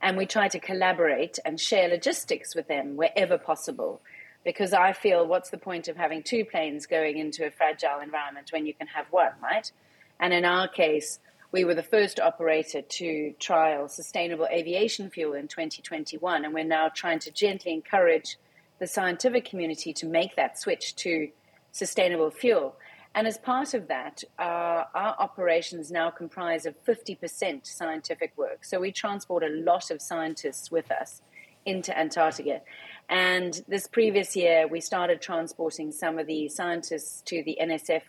[0.00, 4.00] And we try to collaborate and share logistics with them wherever possible.
[4.44, 8.52] Because I feel, what's the point of having two planes going into a fragile environment
[8.52, 9.72] when you can have one, right?
[10.20, 11.18] And in our case,
[11.50, 16.44] we were the first operator to trial sustainable aviation fuel in 2021.
[16.44, 18.36] And we're now trying to gently encourage
[18.84, 21.30] the scientific community to make that switch to
[21.72, 22.76] sustainable fuel.
[23.14, 28.62] And as part of that, uh, our operations now comprise of 50% scientific work.
[28.62, 31.22] So we transport a lot of scientists with us
[31.64, 32.60] into Antarctica.
[33.08, 38.02] And this previous year, we started transporting some of the scientists to the NSF,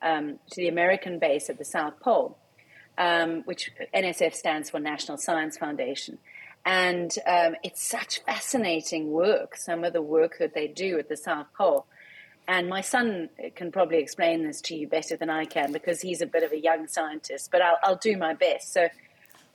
[0.00, 2.38] um, to the American base at the South Pole,
[2.96, 6.16] um, which NSF stands for National Science Foundation.
[6.66, 11.16] And um, it's such fascinating work, some of the work that they do at the
[11.16, 11.86] South Pole.
[12.46, 16.20] And my son can probably explain this to you better than I can because he's
[16.20, 18.72] a bit of a young scientist, but I'll, I'll do my best.
[18.72, 18.88] So,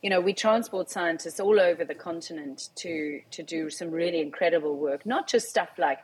[0.01, 4.75] you know, we transport scientists all over the continent to, to do some really incredible
[4.75, 5.99] work, not just stuff like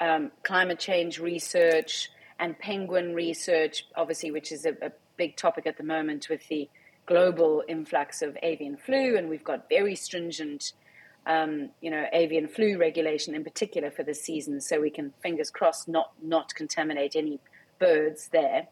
[0.00, 5.76] um, climate change research and penguin research, obviously, which is a, a big topic at
[5.76, 6.68] the moment with the
[7.10, 10.72] global influx of avian flu, and we've got very stringent,
[11.26, 14.60] um, you know, avian flu regulation in particular for this season.
[14.60, 17.40] So we can, fingers crossed, not not contaminate any
[17.80, 18.68] birds there.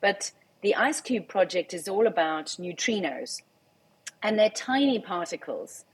[0.00, 0.30] But
[0.62, 3.42] the IceCube project is all about neutrinos,
[4.22, 5.84] and they're tiny particles,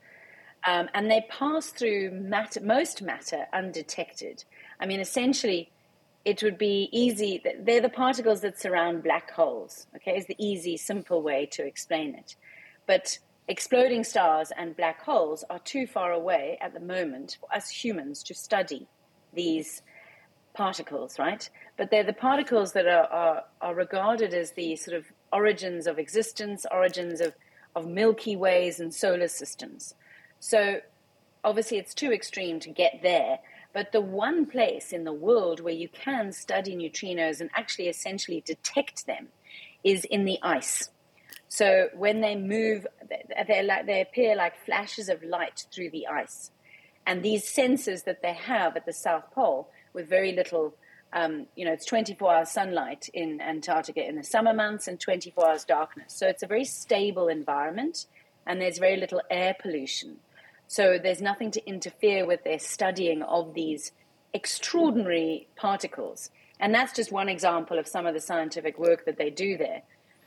[0.66, 4.44] um, and they pass through matter, most matter undetected.
[4.78, 5.70] I mean, essentially
[6.28, 7.42] it would be easy.
[7.58, 9.86] They're the particles that surround black holes.
[9.96, 12.36] Okay, is the easy, simple way to explain it.
[12.86, 17.70] But exploding stars and black holes are too far away at the moment for us
[17.70, 18.86] humans to study
[19.32, 19.80] these
[20.52, 21.48] particles, right?
[21.78, 25.98] But they're the particles that are, are, are regarded as the sort of origins of
[25.98, 27.32] existence, origins of,
[27.74, 29.94] of Milky Ways and solar systems.
[30.40, 30.80] So
[31.42, 33.38] obviously, it's too extreme to get there,
[33.72, 38.42] but the one place in the world where you can study neutrinos and actually essentially
[38.44, 39.28] detect them
[39.84, 40.90] is in the ice.
[41.48, 42.86] So when they move,
[43.46, 46.50] they like, they appear like flashes of light through the ice.
[47.06, 50.74] And these sensors that they have at the South Pole with very little.
[51.10, 55.48] Um, you know, it's 24 hours sunlight in Antarctica in the summer months and 24
[55.48, 56.12] hours darkness.
[56.12, 58.04] So it's a very stable environment,
[58.46, 60.18] and there's very little air pollution.
[60.68, 63.92] So there's nothing to interfere with their studying of these
[64.34, 66.30] extraordinary particles.
[66.60, 69.82] And that's just one example of some of the scientific work that they do there.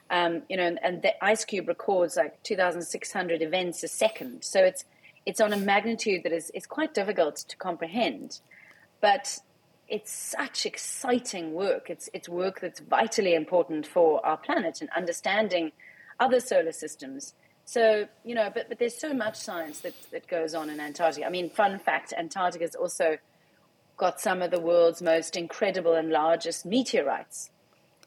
[0.10, 4.44] Um, you know, and, the IceCube records like 2,600 events a second.
[4.44, 4.84] So it's
[5.26, 8.40] it's on a magnitude that is, is quite difficult to comprehend.
[9.00, 9.38] But
[9.88, 11.90] it's such exciting work.
[11.90, 15.72] It's it's work that's vitally important for our planet and understanding
[16.20, 17.36] other solar systems.
[17.66, 21.26] So, you know, but, but there's so much science that, that goes on in Antarctica.
[21.26, 23.18] I mean, fun fact Antarctica is also
[23.98, 27.50] got some of the world's most incredible and largest meteorites.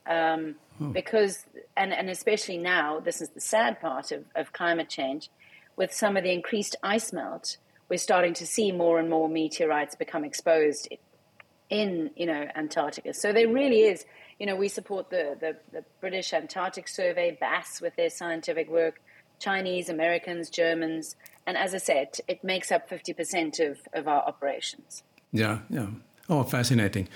[0.06, 0.92] Um, hmm.
[0.92, 5.30] Because, and, and especially now, this is the sad part of, of climate change,
[5.76, 7.56] with some of the increased ice melt,
[7.88, 10.88] we're starting to see more and more meteorites become exposed
[11.70, 13.14] in, you know, Antarctica.
[13.14, 14.04] So there really is,
[14.38, 19.00] you know, we support the, the, the British Antarctic Survey, BAS, with their scientific work,
[19.38, 21.16] Chinese, Americans, Germans,
[21.46, 25.02] and as I said, it makes up 50% of, of our operations.
[25.32, 25.88] Yeah, yeah.
[26.28, 27.08] Oh, fascinating.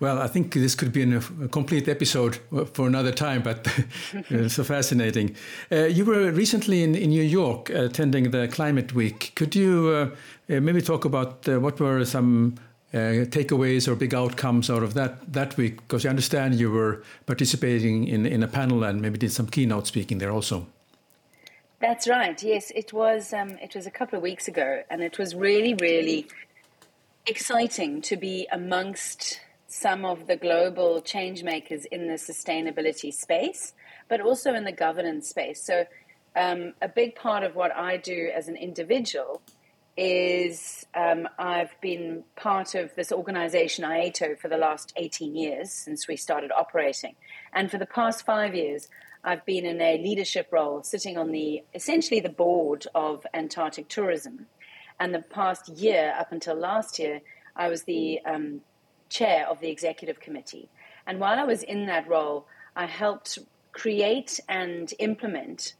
[0.00, 2.38] Well, I think this could be a, complete episode
[2.72, 3.66] for another time, but
[4.48, 5.34] so fascinating.
[5.72, 9.32] Uh, you were recently in, in New York attending the Climate Week.
[9.34, 12.54] Could you uh, uh maybe talk about uh, what were some
[12.94, 15.76] uh, takeaways or big outcomes out of that, that week?
[15.76, 19.88] Because I understand you were participating in, in a panel and maybe did some keynote
[19.88, 20.66] speaking there also.
[21.80, 22.40] That's right.
[22.42, 23.32] Yes, it was.
[23.32, 26.26] Um, it was a couple of weeks ago, and it was really, really
[27.24, 33.74] exciting to be amongst some of the global change makers in the sustainability space,
[34.08, 35.62] but also in the governance space.
[35.62, 35.84] So,
[36.34, 39.40] um, a big part of what I do as an individual
[39.96, 46.08] is um, I've been part of this organization, IATO, for the last 18 years since
[46.08, 47.14] we started operating.
[47.52, 48.88] And for the past five years,
[49.24, 54.46] I've been in a leadership role, sitting on the essentially the board of Antarctic tourism.
[55.00, 57.20] And the past year, up until last year,
[57.54, 58.62] I was the um,
[59.08, 60.68] chair of the executive committee.
[61.06, 63.38] And while I was in that role, I helped
[63.72, 65.74] create and implement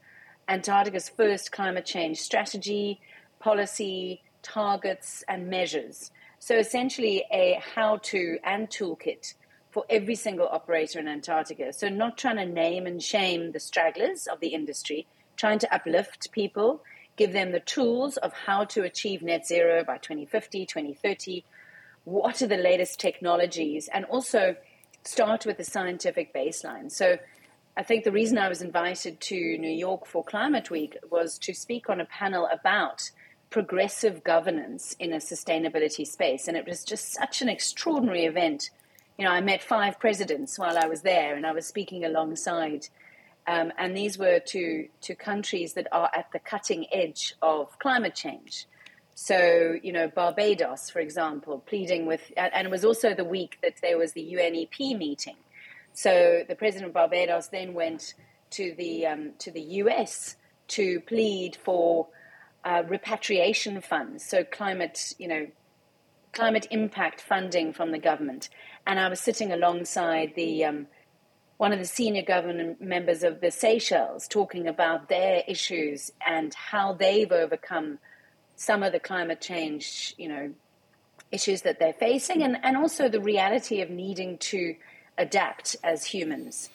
[0.48, 3.00] Antarctica's first climate change strategy,
[3.38, 6.10] policy, targets, and measures.
[6.38, 9.34] So essentially, a how to and toolkit
[9.78, 11.72] for every single operator in Antarctica.
[11.72, 16.32] So, not trying to name and shame the stragglers of the industry, trying to uplift
[16.32, 16.82] people
[17.16, 21.44] give them the tools of how to achieve net zero by 2050, 2030.
[22.02, 23.88] What are the latest technologies?
[23.94, 24.56] And also
[25.04, 26.90] start with the scientific baseline.
[26.90, 27.16] So
[27.76, 31.54] I think the reason I was invited to New York for Climate Week was to
[31.54, 33.12] speak on a panel about
[33.50, 36.48] progressive governance in a sustainability space.
[36.48, 38.70] And it was just such an extraordinary event.
[39.18, 42.86] You know, I met five presidents while I was there, and I was speaking alongside
[43.48, 48.14] um, and these were to, to countries that are at the cutting edge of climate
[48.14, 48.66] change.
[49.14, 53.76] So, you know, Barbados, for example, pleading with, and it was also the week that
[53.80, 55.36] there was the UNEP meeting.
[55.94, 58.12] So the president of Barbados then went
[58.50, 60.36] to the, um, to the US
[60.68, 62.08] to plead for
[62.64, 65.46] uh, repatriation funds, so climate, you know,
[66.34, 68.50] climate impact funding from the government.
[68.88, 70.86] And I was sitting alongside the um,
[71.58, 76.94] one of the senior government members of the Seychelles talking about their issues and how
[76.94, 77.98] they've overcome
[78.56, 80.54] some of the climate change, you know,
[81.30, 84.74] issues that they're facing, and, and also the reality of needing to
[85.18, 86.70] adapt as humans.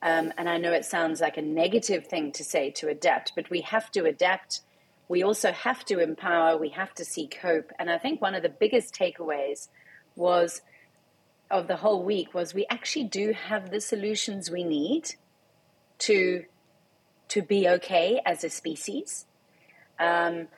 [0.00, 3.50] Um, and I know it sounds like a negative thing to say to adapt, but
[3.50, 4.62] we have to adapt.
[5.08, 6.56] We also have to empower.
[6.56, 7.70] We have to seek hope.
[7.78, 9.68] And I think one of the biggest takeaways
[10.16, 10.62] was
[11.50, 15.14] of the whole week was we actually do have the solutions we need
[15.98, 16.44] to
[17.28, 19.26] to be okay as a species.
[19.98, 20.48] Um,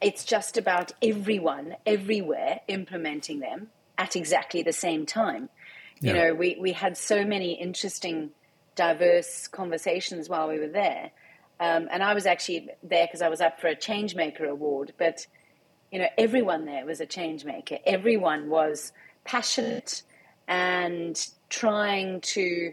[0.00, 5.48] it's just about everyone everywhere implementing them at exactly the same time.
[6.02, 8.30] You know, we, we had so many interesting,
[8.74, 11.10] diverse conversations while we were there.
[11.58, 14.94] Um, and I was actually there because I was up for a Changemaker Award.
[14.96, 15.26] But,
[15.92, 17.80] you know, everyone there was a changemaker.
[17.84, 18.92] Everyone was
[19.24, 20.02] passionate
[20.50, 22.72] and trying to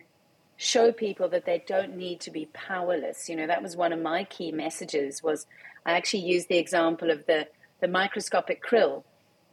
[0.58, 3.30] show people that they don't need to be powerless.
[3.30, 5.46] You know, that was one of my key messages was
[5.86, 7.48] I actually used the example of the,
[7.80, 9.04] the microscopic krill,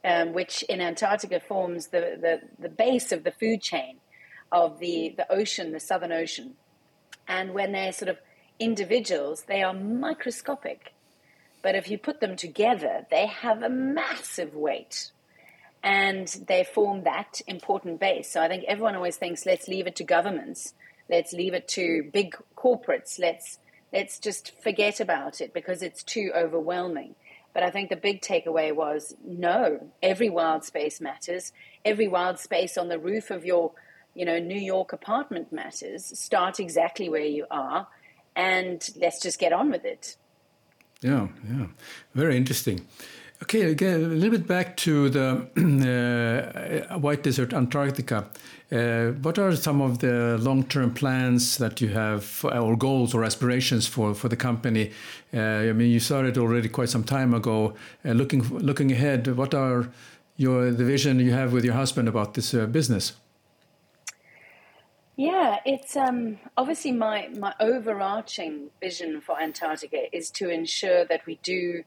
[0.03, 3.97] um, which in Antarctica forms the, the, the base of the food chain
[4.51, 6.55] of the, the ocean, the Southern Ocean.
[7.27, 8.17] And when they're sort of
[8.59, 10.93] individuals, they are microscopic.
[11.61, 15.11] But if you put them together, they have a massive weight.
[15.85, 18.31] And they form that important base.
[18.31, 20.73] So I think everyone always thinks, let's leave it to governments,
[21.09, 23.59] let's leave it to big corporates, let's
[23.93, 27.13] let's just forget about it because it's too overwhelming.
[27.53, 31.53] But I think the big takeaway was no, every wild space matters.
[31.85, 33.71] Every wild space on the roof of your,
[34.15, 36.19] you know, New York apartment matters.
[36.19, 37.87] Start exactly where you are
[38.35, 40.17] and let's just get on with it.
[41.01, 41.67] Yeah, yeah.
[42.15, 42.87] Very interesting.
[43.45, 45.45] Okay, again, a little bit back to the
[46.89, 48.27] uh, White Desert Antarctica.
[48.71, 53.85] Uh, what are some of the long-term plans that you have, or goals or aspirations
[53.85, 54.91] for, for the company?
[55.31, 57.75] Uh, I mean, you started already quite some time ago.
[58.03, 59.91] Uh, looking looking ahead, what are
[60.37, 63.13] your the vision you have with your husband about this uh, business?
[65.17, 71.35] Yeah, it's um, obviously my my overarching vision for Antarctica is to ensure that we
[71.43, 71.83] do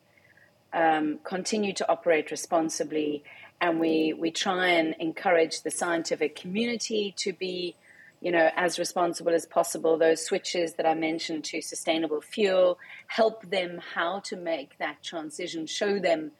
[0.73, 3.25] um, continue to operate responsibly,
[3.61, 7.75] and we we try and encourage the scientific community to be,
[8.21, 9.97] you know, as responsible as possible.
[9.99, 15.66] Those switches that I mentioned to sustainable fuel help them how to make that transition.
[15.66, 16.33] Show them,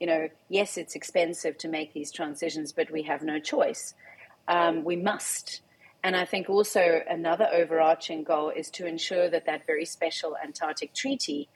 [0.00, 3.94] you know, yes, it's expensive to make these transitions, but we have no choice.
[4.48, 5.60] Um, we must.
[6.02, 10.92] And I think also another overarching goal is to ensure that that very special Antarctic
[10.92, 11.48] treaty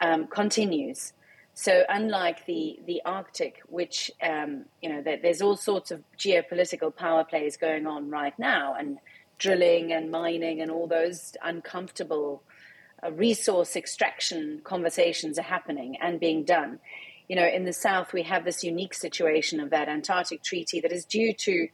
[0.00, 1.12] um, continues.
[1.60, 6.90] So unlike the the Arctic, which um, you know, there, there's all sorts of geopolitical
[6.96, 8.96] power plays going on right now, and
[9.36, 12.42] drilling and mining and all those uncomfortable
[13.04, 16.78] uh, resource extraction conversations are happening and being done.
[17.28, 20.92] You know, in the south, we have this unique situation of that Antarctic treaty that
[20.92, 21.68] is due to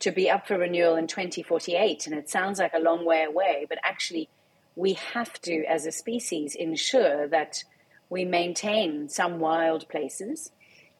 [0.00, 3.66] to be up for renewal in 2048, and it sounds like a long way away,
[3.68, 4.28] but actually,
[4.74, 7.62] we have to, as a species, ensure that
[8.12, 10.52] we maintain some wild places.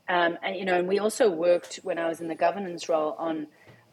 [0.08, 3.14] Um, and, you know, and we also worked when I was in the governance role
[3.18, 3.48] on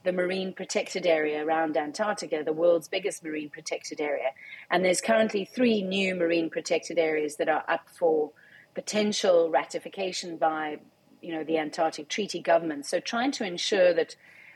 [0.06, 4.30] the marine protected area around Antarctica, the world's biggest marine protected area.
[4.72, 8.32] And there's currently three new marine protected areas that are up for
[8.74, 10.80] potential ratification by,
[11.22, 12.86] you know, the Antarctic Treaty government.
[12.86, 14.16] So trying to ensure that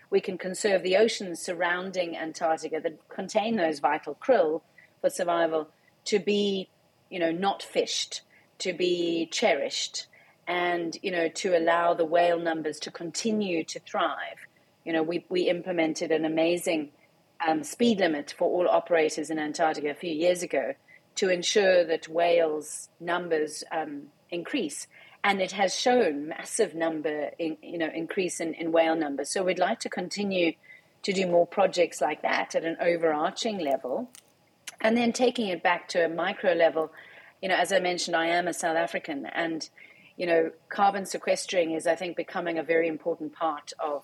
[0.10, 4.62] we can conserve the oceans surrounding Antarctica that contain those vital krill
[5.02, 5.68] for survival
[6.06, 6.70] to be,
[7.10, 8.22] you know, not fished
[8.60, 10.08] to be cherished
[10.48, 14.48] and you know to allow the whale numbers to continue to thrive.
[14.86, 16.92] You know we, we implemented an amazing
[17.46, 20.74] um, speed limit for all operators in antarctica a few years ago
[21.16, 24.88] to ensure that whales numbers um, increase.
[25.24, 29.30] And it has shown massive number in, you know increase in, in whale numbers.
[29.30, 30.54] So we'd like to continue
[31.04, 34.10] to do more projects like that at an overarching level.
[34.82, 36.92] And then taking it back to a micro level
[37.44, 39.70] you know, as I mentioned, I am a South African, and
[40.16, 44.04] you know, carbon sequestering is, I think, becoming a very important part of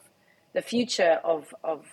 [0.52, 1.86] the future of of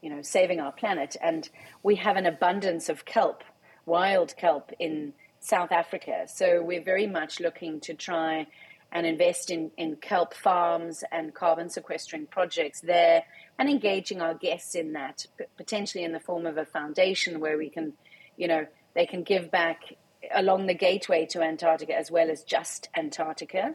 [0.00, 1.14] you know saving our planet.
[1.22, 1.46] And
[1.82, 3.44] we have an abundance of kelp,
[3.84, 8.46] wild kelp in South Africa, so we're very much looking to try
[8.90, 13.24] and invest in, in kelp farms and carbon sequestering projects there
[13.58, 15.26] and engaging our guests in that,
[15.58, 17.92] potentially in the form of a foundation where we can,
[18.38, 19.96] you know, they can give back
[20.34, 23.74] along the gateway to Antarctica as well as just Antarctica.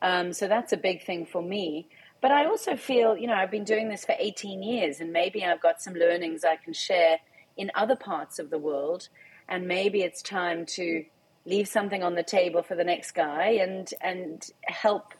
[0.00, 1.88] Um, so that's a big thing for me.
[2.20, 5.44] But I also feel, you know, I've been doing this for 18 years and maybe
[5.44, 7.18] I've got some learnings I can share
[7.56, 9.08] in other parts of the world.
[9.48, 11.04] And maybe it's time to
[11.44, 15.14] leave something on the table for the next guy and, and help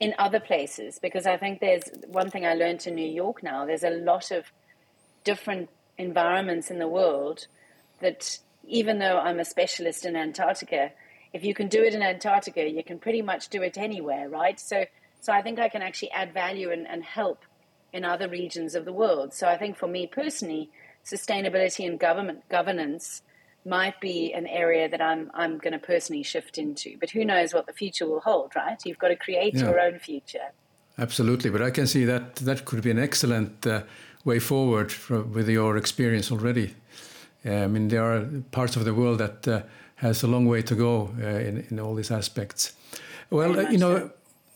[0.00, 0.98] in other places.
[0.98, 4.30] Because I think there's one thing I learned in New York now there's a lot
[4.30, 4.44] of
[5.24, 7.46] different environments in the world
[8.00, 8.38] that
[8.68, 10.92] even though I'm a specialist in Antarctica,
[11.32, 14.58] if you can do it in Antarctica, you can pretty much do it anywhere, right?
[14.58, 14.84] So,
[15.20, 17.44] so I think I can actually add value and, and help
[17.92, 19.34] in other regions of the world.
[19.34, 20.70] So I think for me personally,
[21.04, 23.22] sustainability and government governance
[23.64, 26.96] might be an area that I'm I'm going to personally shift into.
[27.00, 28.80] But who knows what the future will hold, right?
[28.84, 29.62] You've got to create yeah.
[29.62, 30.52] your own future.
[30.98, 33.82] Absolutely, but I can see that that could be an excellent uh,
[34.24, 36.74] way forward for, with your experience already.
[37.44, 39.62] I mean, there are parts of the world that uh,
[39.96, 42.72] has a long way to go uh, in, in all these aspects.
[43.30, 44.10] Well, uh, you know,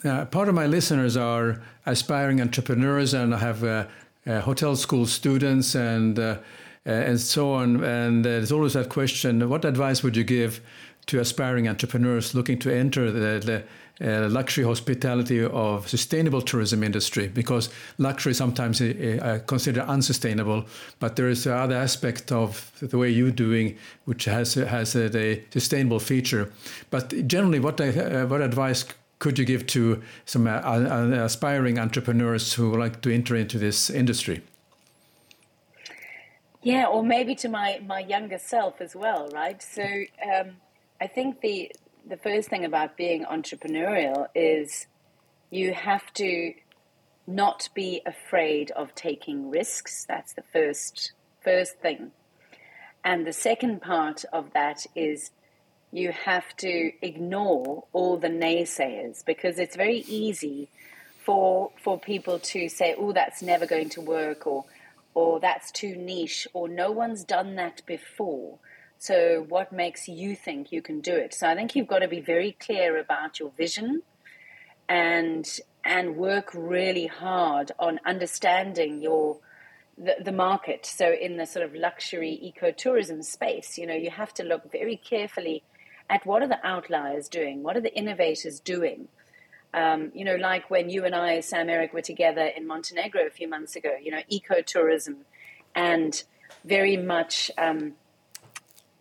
[0.04, 3.86] uh, part of my listeners are aspiring entrepreneurs, and I have uh,
[4.26, 6.18] uh, hotel school students and
[6.84, 7.84] and so on.
[7.84, 10.60] And there's always that question: What advice would you give
[11.06, 13.64] to aspiring entrepreneurs looking to enter the, the
[14.02, 20.64] uh, luxury hospitality of sustainable tourism industry because luxury sometimes uh, uh considered unsustainable,
[20.98, 26.00] but there is other aspect of the way you're doing which has has a, sustainable
[26.00, 26.50] feature.
[26.90, 28.84] But generally, what I, uh, what advice
[29.22, 33.56] could you give to some uh, uh, aspiring entrepreneurs who would like to enter into
[33.56, 34.42] this industry?
[36.62, 39.62] Yeah, or maybe to my, my younger self as well, right?
[39.62, 40.56] So um,
[41.00, 41.70] I think the
[42.06, 44.86] the first thing about being entrepreneurial is
[45.50, 46.54] you have to
[47.26, 50.04] not be afraid of taking risks.
[50.08, 52.12] That's the first first thing.
[53.04, 55.30] And the second part of that is
[55.90, 60.68] you have to ignore all the naysayers because it's very easy
[61.24, 64.64] for for people to say, "Oh, that's never going to work," or
[65.14, 68.58] "or that's too niche," or "No one's done that before."
[69.02, 71.34] So, what makes you think you can do it?
[71.34, 74.02] So, I think you've got to be very clear about your vision
[74.88, 75.44] and
[75.84, 79.40] and work really hard on understanding your
[79.98, 80.86] the, the market.
[80.86, 84.98] So, in the sort of luxury ecotourism space, you know, you have to look very
[84.98, 85.64] carefully
[86.08, 89.08] at what are the outliers doing, what are the innovators doing.
[89.74, 93.30] Um, you know, like when you and I, Sam Erik, were together in Montenegro a
[93.30, 93.96] few months ago.
[94.00, 95.24] You know, ecotourism
[95.74, 96.22] and
[96.64, 97.50] very much.
[97.58, 97.94] Um,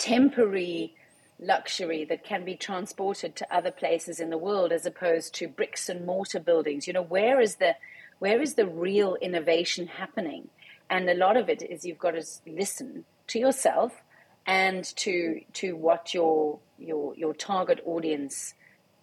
[0.01, 0.95] temporary
[1.39, 5.89] luxury that can be transported to other places in the world as opposed to bricks
[5.89, 6.87] and mortar buildings.
[6.87, 7.75] You know where is the
[8.17, 10.49] where is the real innovation happening?
[10.89, 14.01] And a lot of it is you've got to listen to yourself
[14.47, 18.55] and to to what your your your target audience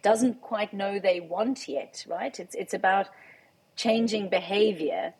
[0.03, 2.39] doesn't quite know they want yet right?
[2.41, 3.07] It's it's about
[3.77, 5.15] changing behavior.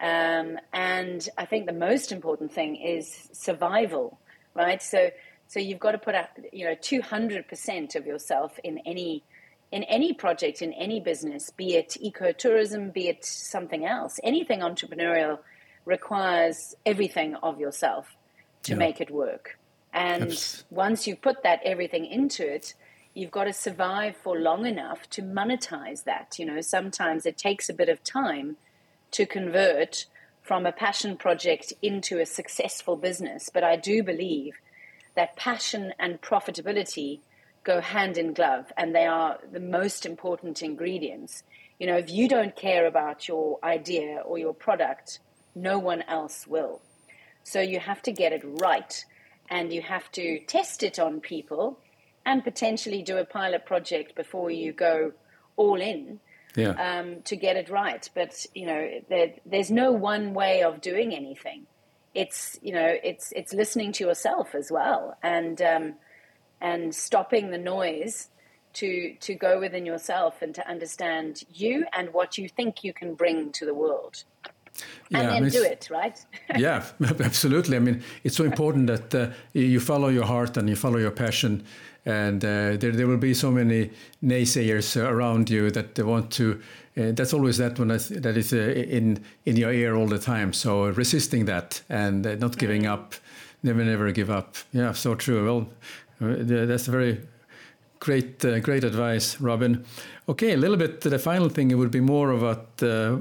[0.00, 4.16] Um, and i think the most important thing is survival
[4.58, 4.82] right?
[4.82, 5.10] So
[5.48, 9.24] so you've got to put up you know 200% of yourself in any
[9.72, 15.38] in any project in any business be it ecotourism be it something else anything entrepreneurial
[15.84, 18.16] requires everything of yourself
[18.62, 18.78] to yeah.
[18.78, 19.58] make it work
[19.92, 22.74] and once you've put that everything into it
[23.14, 27.68] you've got to survive for long enough to monetize that you know sometimes it takes
[27.68, 28.56] a bit of time
[29.10, 30.06] to convert
[30.48, 33.50] from a passion project into a successful business.
[33.52, 34.54] But I do believe
[35.14, 37.20] that passion and profitability
[37.64, 41.42] go hand in glove, and they are the most important ingredients.
[41.78, 45.20] You know, if you don't care about your idea or your product,
[45.54, 46.80] no one else will.
[47.44, 49.04] So you have to get it right,
[49.50, 51.78] and you have to test it on people
[52.24, 55.12] and potentially do a pilot project before you go
[55.56, 56.20] all in
[56.58, 56.98] yeah.
[56.98, 58.08] um, to get it right.
[58.14, 61.66] But you know, there, there's no one way of doing anything.
[62.14, 65.94] It's you know, it's it's listening to yourself as well, and um,
[66.60, 68.28] and stopping the noise
[68.74, 73.14] to to go within yourself and to understand you and what you think you can
[73.14, 74.24] bring to the world.
[75.10, 76.18] Yeah, and then I mean, do it, right?
[76.56, 76.84] yeah,
[77.20, 77.76] absolutely.
[77.76, 81.10] I mean, it's so important that uh, you follow your heart and you follow your
[81.10, 81.64] passion
[82.08, 83.90] and uh, there, there will be so many
[84.24, 86.58] naysayers around you that they want to
[86.96, 90.52] uh, that's always that one that is uh, in in your ear all the time.
[90.52, 92.92] So resisting that and uh, not giving mm.
[92.92, 93.14] up.
[93.62, 94.56] Never never give up.
[94.72, 95.44] Yeah so true.
[95.44, 95.68] Well
[96.20, 97.20] uh, that's very
[98.00, 99.84] Great, uh, great advice, Robyn.
[100.28, 101.00] Okay, a little bit.
[101.00, 103.16] The final thing it would be more about uh,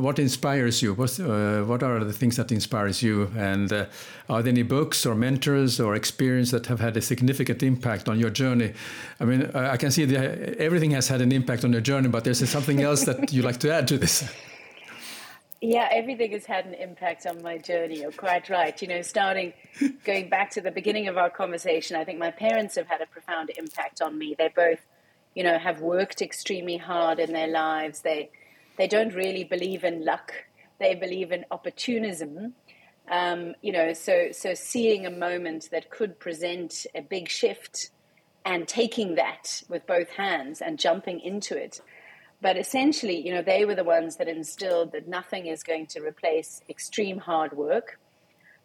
[0.00, 0.92] what inspires you.
[0.92, 3.86] What uh, what are the things that inspires you, and uh,
[4.28, 8.18] are there any books or mentors or experience that have had a significant impact on
[8.18, 8.72] your journey?
[9.18, 12.24] I mean, I can see that everything has had an impact on your journey, but
[12.24, 14.24] there's something else that you like to add to this.
[15.60, 18.00] Yeah, everything has had an impact on my journey.
[18.00, 18.80] You're quite right.
[18.80, 19.52] You know, starting
[20.04, 23.06] going back to the beginning of our conversation, I think my parents have had a
[23.06, 24.36] profound impact on me.
[24.38, 24.78] They both,
[25.34, 28.02] you know, have worked extremely hard in their lives.
[28.02, 28.30] They
[28.76, 30.32] they don't really believe in luck.
[30.78, 32.54] They believe in opportunism.
[33.10, 37.90] Um, you know, so so seeing a moment that could present a big shift
[38.44, 41.80] and taking that with both hands and jumping into it
[42.40, 46.00] but essentially, you know, they were the ones that instilled that nothing is going to
[46.00, 47.98] replace extreme hard work.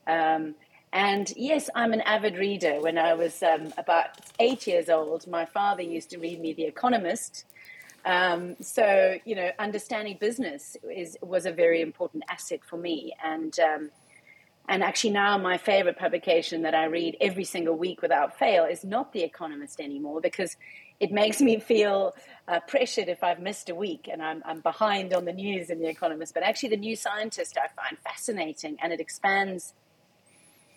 [0.05, 0.55] Um,
[0.91, 2.79] and yes, I'm an avid reader.
[2.79, 4.09] When I was um, about
[4.39, 7.45] eight years old, my father used to read me The Economist.
[8.05, 13.13] Um, so, you know, understanding business is, was a very important asset for me.
[13.23, 13.89] And, um,
[14.69, 18.83] and actually, now my favorite publication that I read every single week without fail is
[18.83, 20.57] not The Economist anymore because
[20.99, 22.13] it makes me feel
[22.47, 25.79] uh, pressured if I've missed a week and I'm, I'm behind on the news in
[25.79, 26.33] The Economist.
[26.33, 29.73] But actually, the New Scientist I find fascinating, and it expands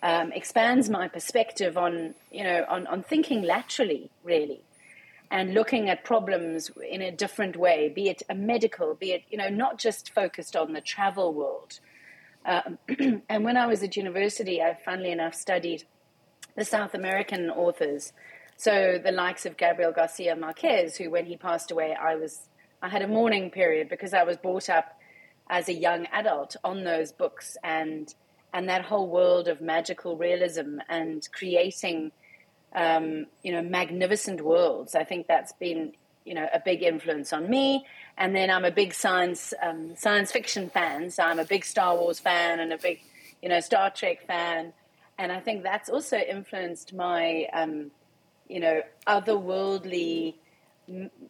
[0.03, 4.61] um, expands my perspective on you know on, on thinking laterally, really,
[5.31, 7.89] and looking at problems in a different way.
[7.89, 11.79] Be it a medical, be it you know not just focused on the travel world.
[12.45, 12.77] Um,
[13.29, 15.83] and when I was at university, I funnily enough studied
[16.55, 18.13] the South American authors
[18.57, 22.49] So the likes of Gabriel Garcia Marquez, who when he passed away, I was
[22.81, 24.99] I had a mourning period because I was brought up
[25.49, 28.13] as a young adult on those books and
[28.53, 32.11] and that whole world of magical realism and creating
[32.75, 34.95] um, you know magnificent worlds.
[34.95, 35.93] I think that's been
[36.25, 37.85] you know a big influence on me.
[38.17, 41.95] And then I'm a big science um, science fiction fan, so I'm a big Star
[41.95, 43.01] Wars fan and a big
[43.43, 44.73] you know Star Trek fan,
[45.19, 47.91] and I think that's also influenced my um,
[48.47, 50.35] you know otherworldly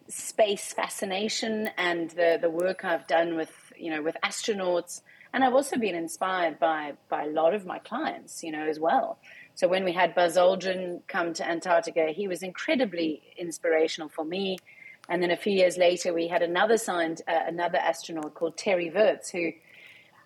[0.07, 5.01] space fascination and the the work I've done with you know with astronauts.
[5.34, 8.80] And I've also been inspired by by a lot of my clients you know as
[8.80, 9.18] well.
[9.55, 14.57] So when we had Buzz Aldrin come to Antarctica he was incredibly inspirational for me.
[15.09, 18.89] And then a few years later we had another signed uh, another astronaut called Terry
[18.89, 19.51] Virts who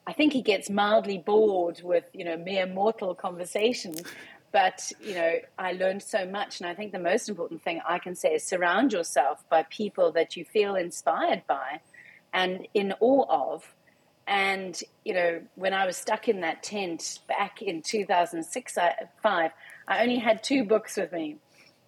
[0.07, 3.93] I think he gets mildly bored with you know mere mortal conversation
[4.51, 7.97] but you know i learned so much and i think the most important thing i
[7.97, 11.79] can say is surround yourself by people that you feel inspired by
[12.33, 13.73] and in awe of.
[14.27, 18.77] And you know when i was stuck in that tent back in 2006
[19.23, 19.51] 5
[19.87, 21.37] i only had two books with me.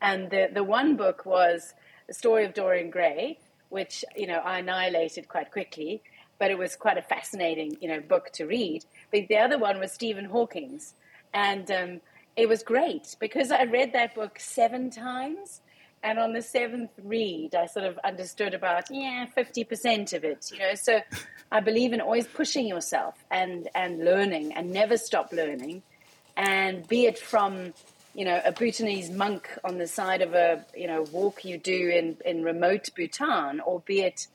[0.01, 1.73] And the, the one book was
[2.07, 3.37] the story of dorian gray
[3.69, 6.01] which you know i annihilated quite quickly
[6.39, 8.83] but it was quite a fascinating you know book to read.
[9.11, 10.95] But the other one was stephen hawking's.
[11.35, 12.01] And um,
[12.35, 15.61] it was great because I read that book seven times.
[16.05, 20.59] And on the seventh read, I sort of understood about, yeah, 50% of it, you
[20.59, 20.75] know.
[20.75, 20.99] So
[21.49, 25.81] I believe in always pushing yourself and, and learning and never stop learning.
[26.35, 27.73] And be it from,
[28.13, 31.87] you know, a Bhutanese monk on the side of a, you know, walk you do
[31.89, 34.27] in, in remote Bhutan, or be it,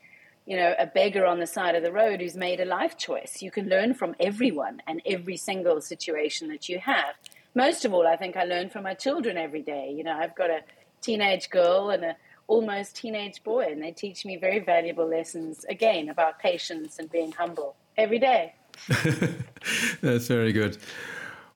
[0.47, 3.43] you know, a beggar on the side of the road who's made a life choice.
[3.43, 7.15] You can learn from everyone and every single situation that you have
[7.55, 9.93] most of all, I think I learn from my children every day.
[9.97, 10.61] You know, I've got a
[11.01, 16.09] teenage girl and a almost teenage boy, and they teach me very valuable lessons again
[16.09, 18.55] about patience and being humble every day.
[20.01, 20.79] That's very good.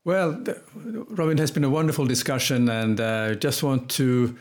[0.05, 0.43] Well,
[0.75, 4.37] Robyn has been a wonderful discussion, and I uh, just want to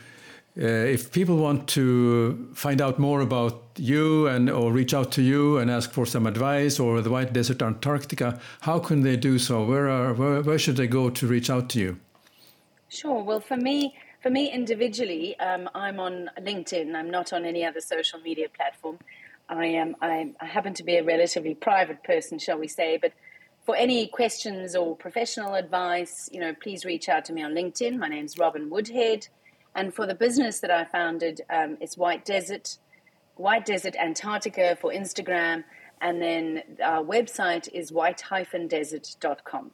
[0.60, 5.22] uh, if people want to find out more about you and or reach out to
[5.22, 9.38] you and ask for some advice or the White Desert Antarctica, how can they do
[9.38, 9.64] so?
[9.64, 11.98] Where are where, where should they go to reach out to you?
[12.90, 13.22] Sure.
[13.22, 16.94] Well, for me, for me individually, um, I'm on LinkedIn.
[16.94, 18.98] I'm not on any other social media platform.
[19.48, 19.96] I am.
[20.02, 23.12] I, I happen to be a relatively private person, shall we say, but
[23.64, 27.96] for any questions or professional advice, you know, please reach out to me on LinkedIn.
[27.96, 29.28] My name's Robyn Woodhead.
[29.74, 32.78] And for the business that I founded, um, it's White Desert,
[33.36, 35.64] White Desert Antarctica for Instagram.
[36.00, 39.70] And then our website is white-desert.com.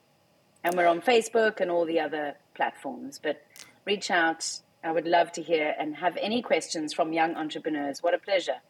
[0.63, 3.19] And we're on Facebook and all the other platforms.
[3.21, 3.41] But
[3.85, 4.61] reach out.
[4.83, 8.01] I would love to hear and have any questions from young entrepreneurs.
[8.01, 8.61] What a pleasure.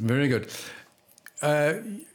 [0.00, 0.50] Very good.
[1.40, 1.74] Uh,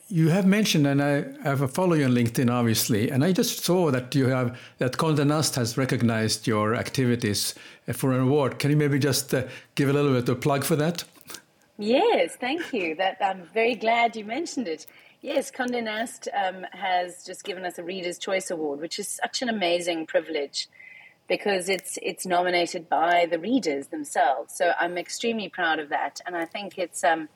[0.10, 3.64] you have mentioned, and I have a follow you on LinkedIn, obviously, and I just
[3.64, 7.56] saw that you have that Condé Nast has recognized your activities
[7.94, 8.60] for an award.
[8.60, 9.44] Can you maybe just uh,
[9.76, 11.04] give a little bit of plug for that?
[11.78, 12.96] Yes, thank you.
[12.96, 14.86] That I'm very glad you mentioned it.
[15.22, 19.42] Yes, Condé Nast um, has just given us a Reader's Choice Award, which is such
[19.42, 20.68] an amazing privilege
[21.30, 24.54] because it's it's nominated by the readers themselves.
[24.56, 27.04] So I'm extremely proud of that, and I think it's.
[27.04, 27.30] Um,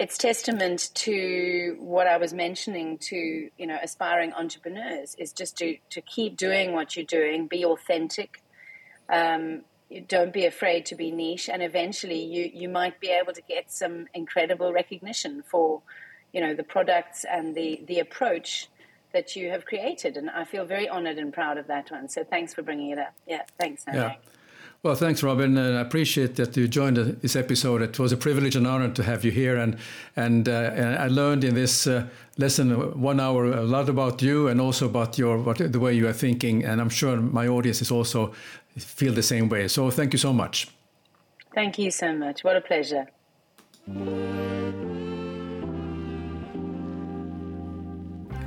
[0.00, 5.76] it's testament to what I was mentioning to you know aspiring entrepreneurs is just to
[5.90, 8.42] to keep doing what you're doing, be authentic,
[9.12, 9.60] um,
[10.08, 13.70] don't be afraid to be niche, and eventually you you might be able to get
[13.70, 15.82] some incredible recognition for
[16.32, 18.68] you know the products and the the approach
[19.12, 22.08] that you have created, and I feel very honored and proud of that one.
[22.08, 23.12] So thanks for bringing it up.
[23.26, 23.84] Yeah, thanks.
[23.86, 24.14] Yeah.
[24.82, 25.58] Well, thanks, Robyn.
[25.58, 27.82] And I appreciate that you joined this episode.
[27.82, 29.58] It was a privilege and honor to have you here.
[29.58, 29.76] And
[30.16, 32.06] and, uh, and I learned in this uh,
[32.38, 36.08] lesson, one hour, a lot about you and also about your what, the way you
[36.08, 36.64] are thinking.
[36.64, 38.32] And I'm sure my audience is also
[38.78, 39.68] feel the same way.
[39.68, 40.68] So thank you so much.
[41.54, 42.42] Thank you so much.
[42.42, 43.06] What a pleasure.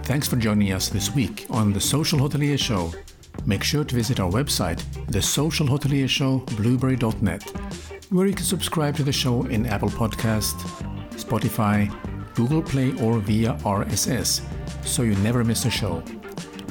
[0.04, 2.92] Thanks for joining us this week on the Social Hotelier Show
[3.46, 7.44] make sure to visit our website, The Social Hotelier Show, blueberry.net,
[8.10, 10.56] where you can subscribe to the show in Apple Podcast,
[11.12, 11.94] Spotify,
[12.36, 14.41] Google Play, or via RSS,
[14.86, 16.00] so you never miss a show.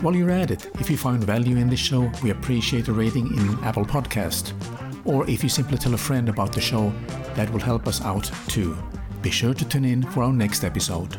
[0.01, 3.29] While you're at it, if you find value in this show, we appreciate a rating
[3.29, 4.53] in Apple Podcast.
[5.05, 6.93] Or if you simply tell a friend about the show,
[7.35, 8.77] that will help us out too.
[9.21, 11.19] Be sure to tune in for our next episode.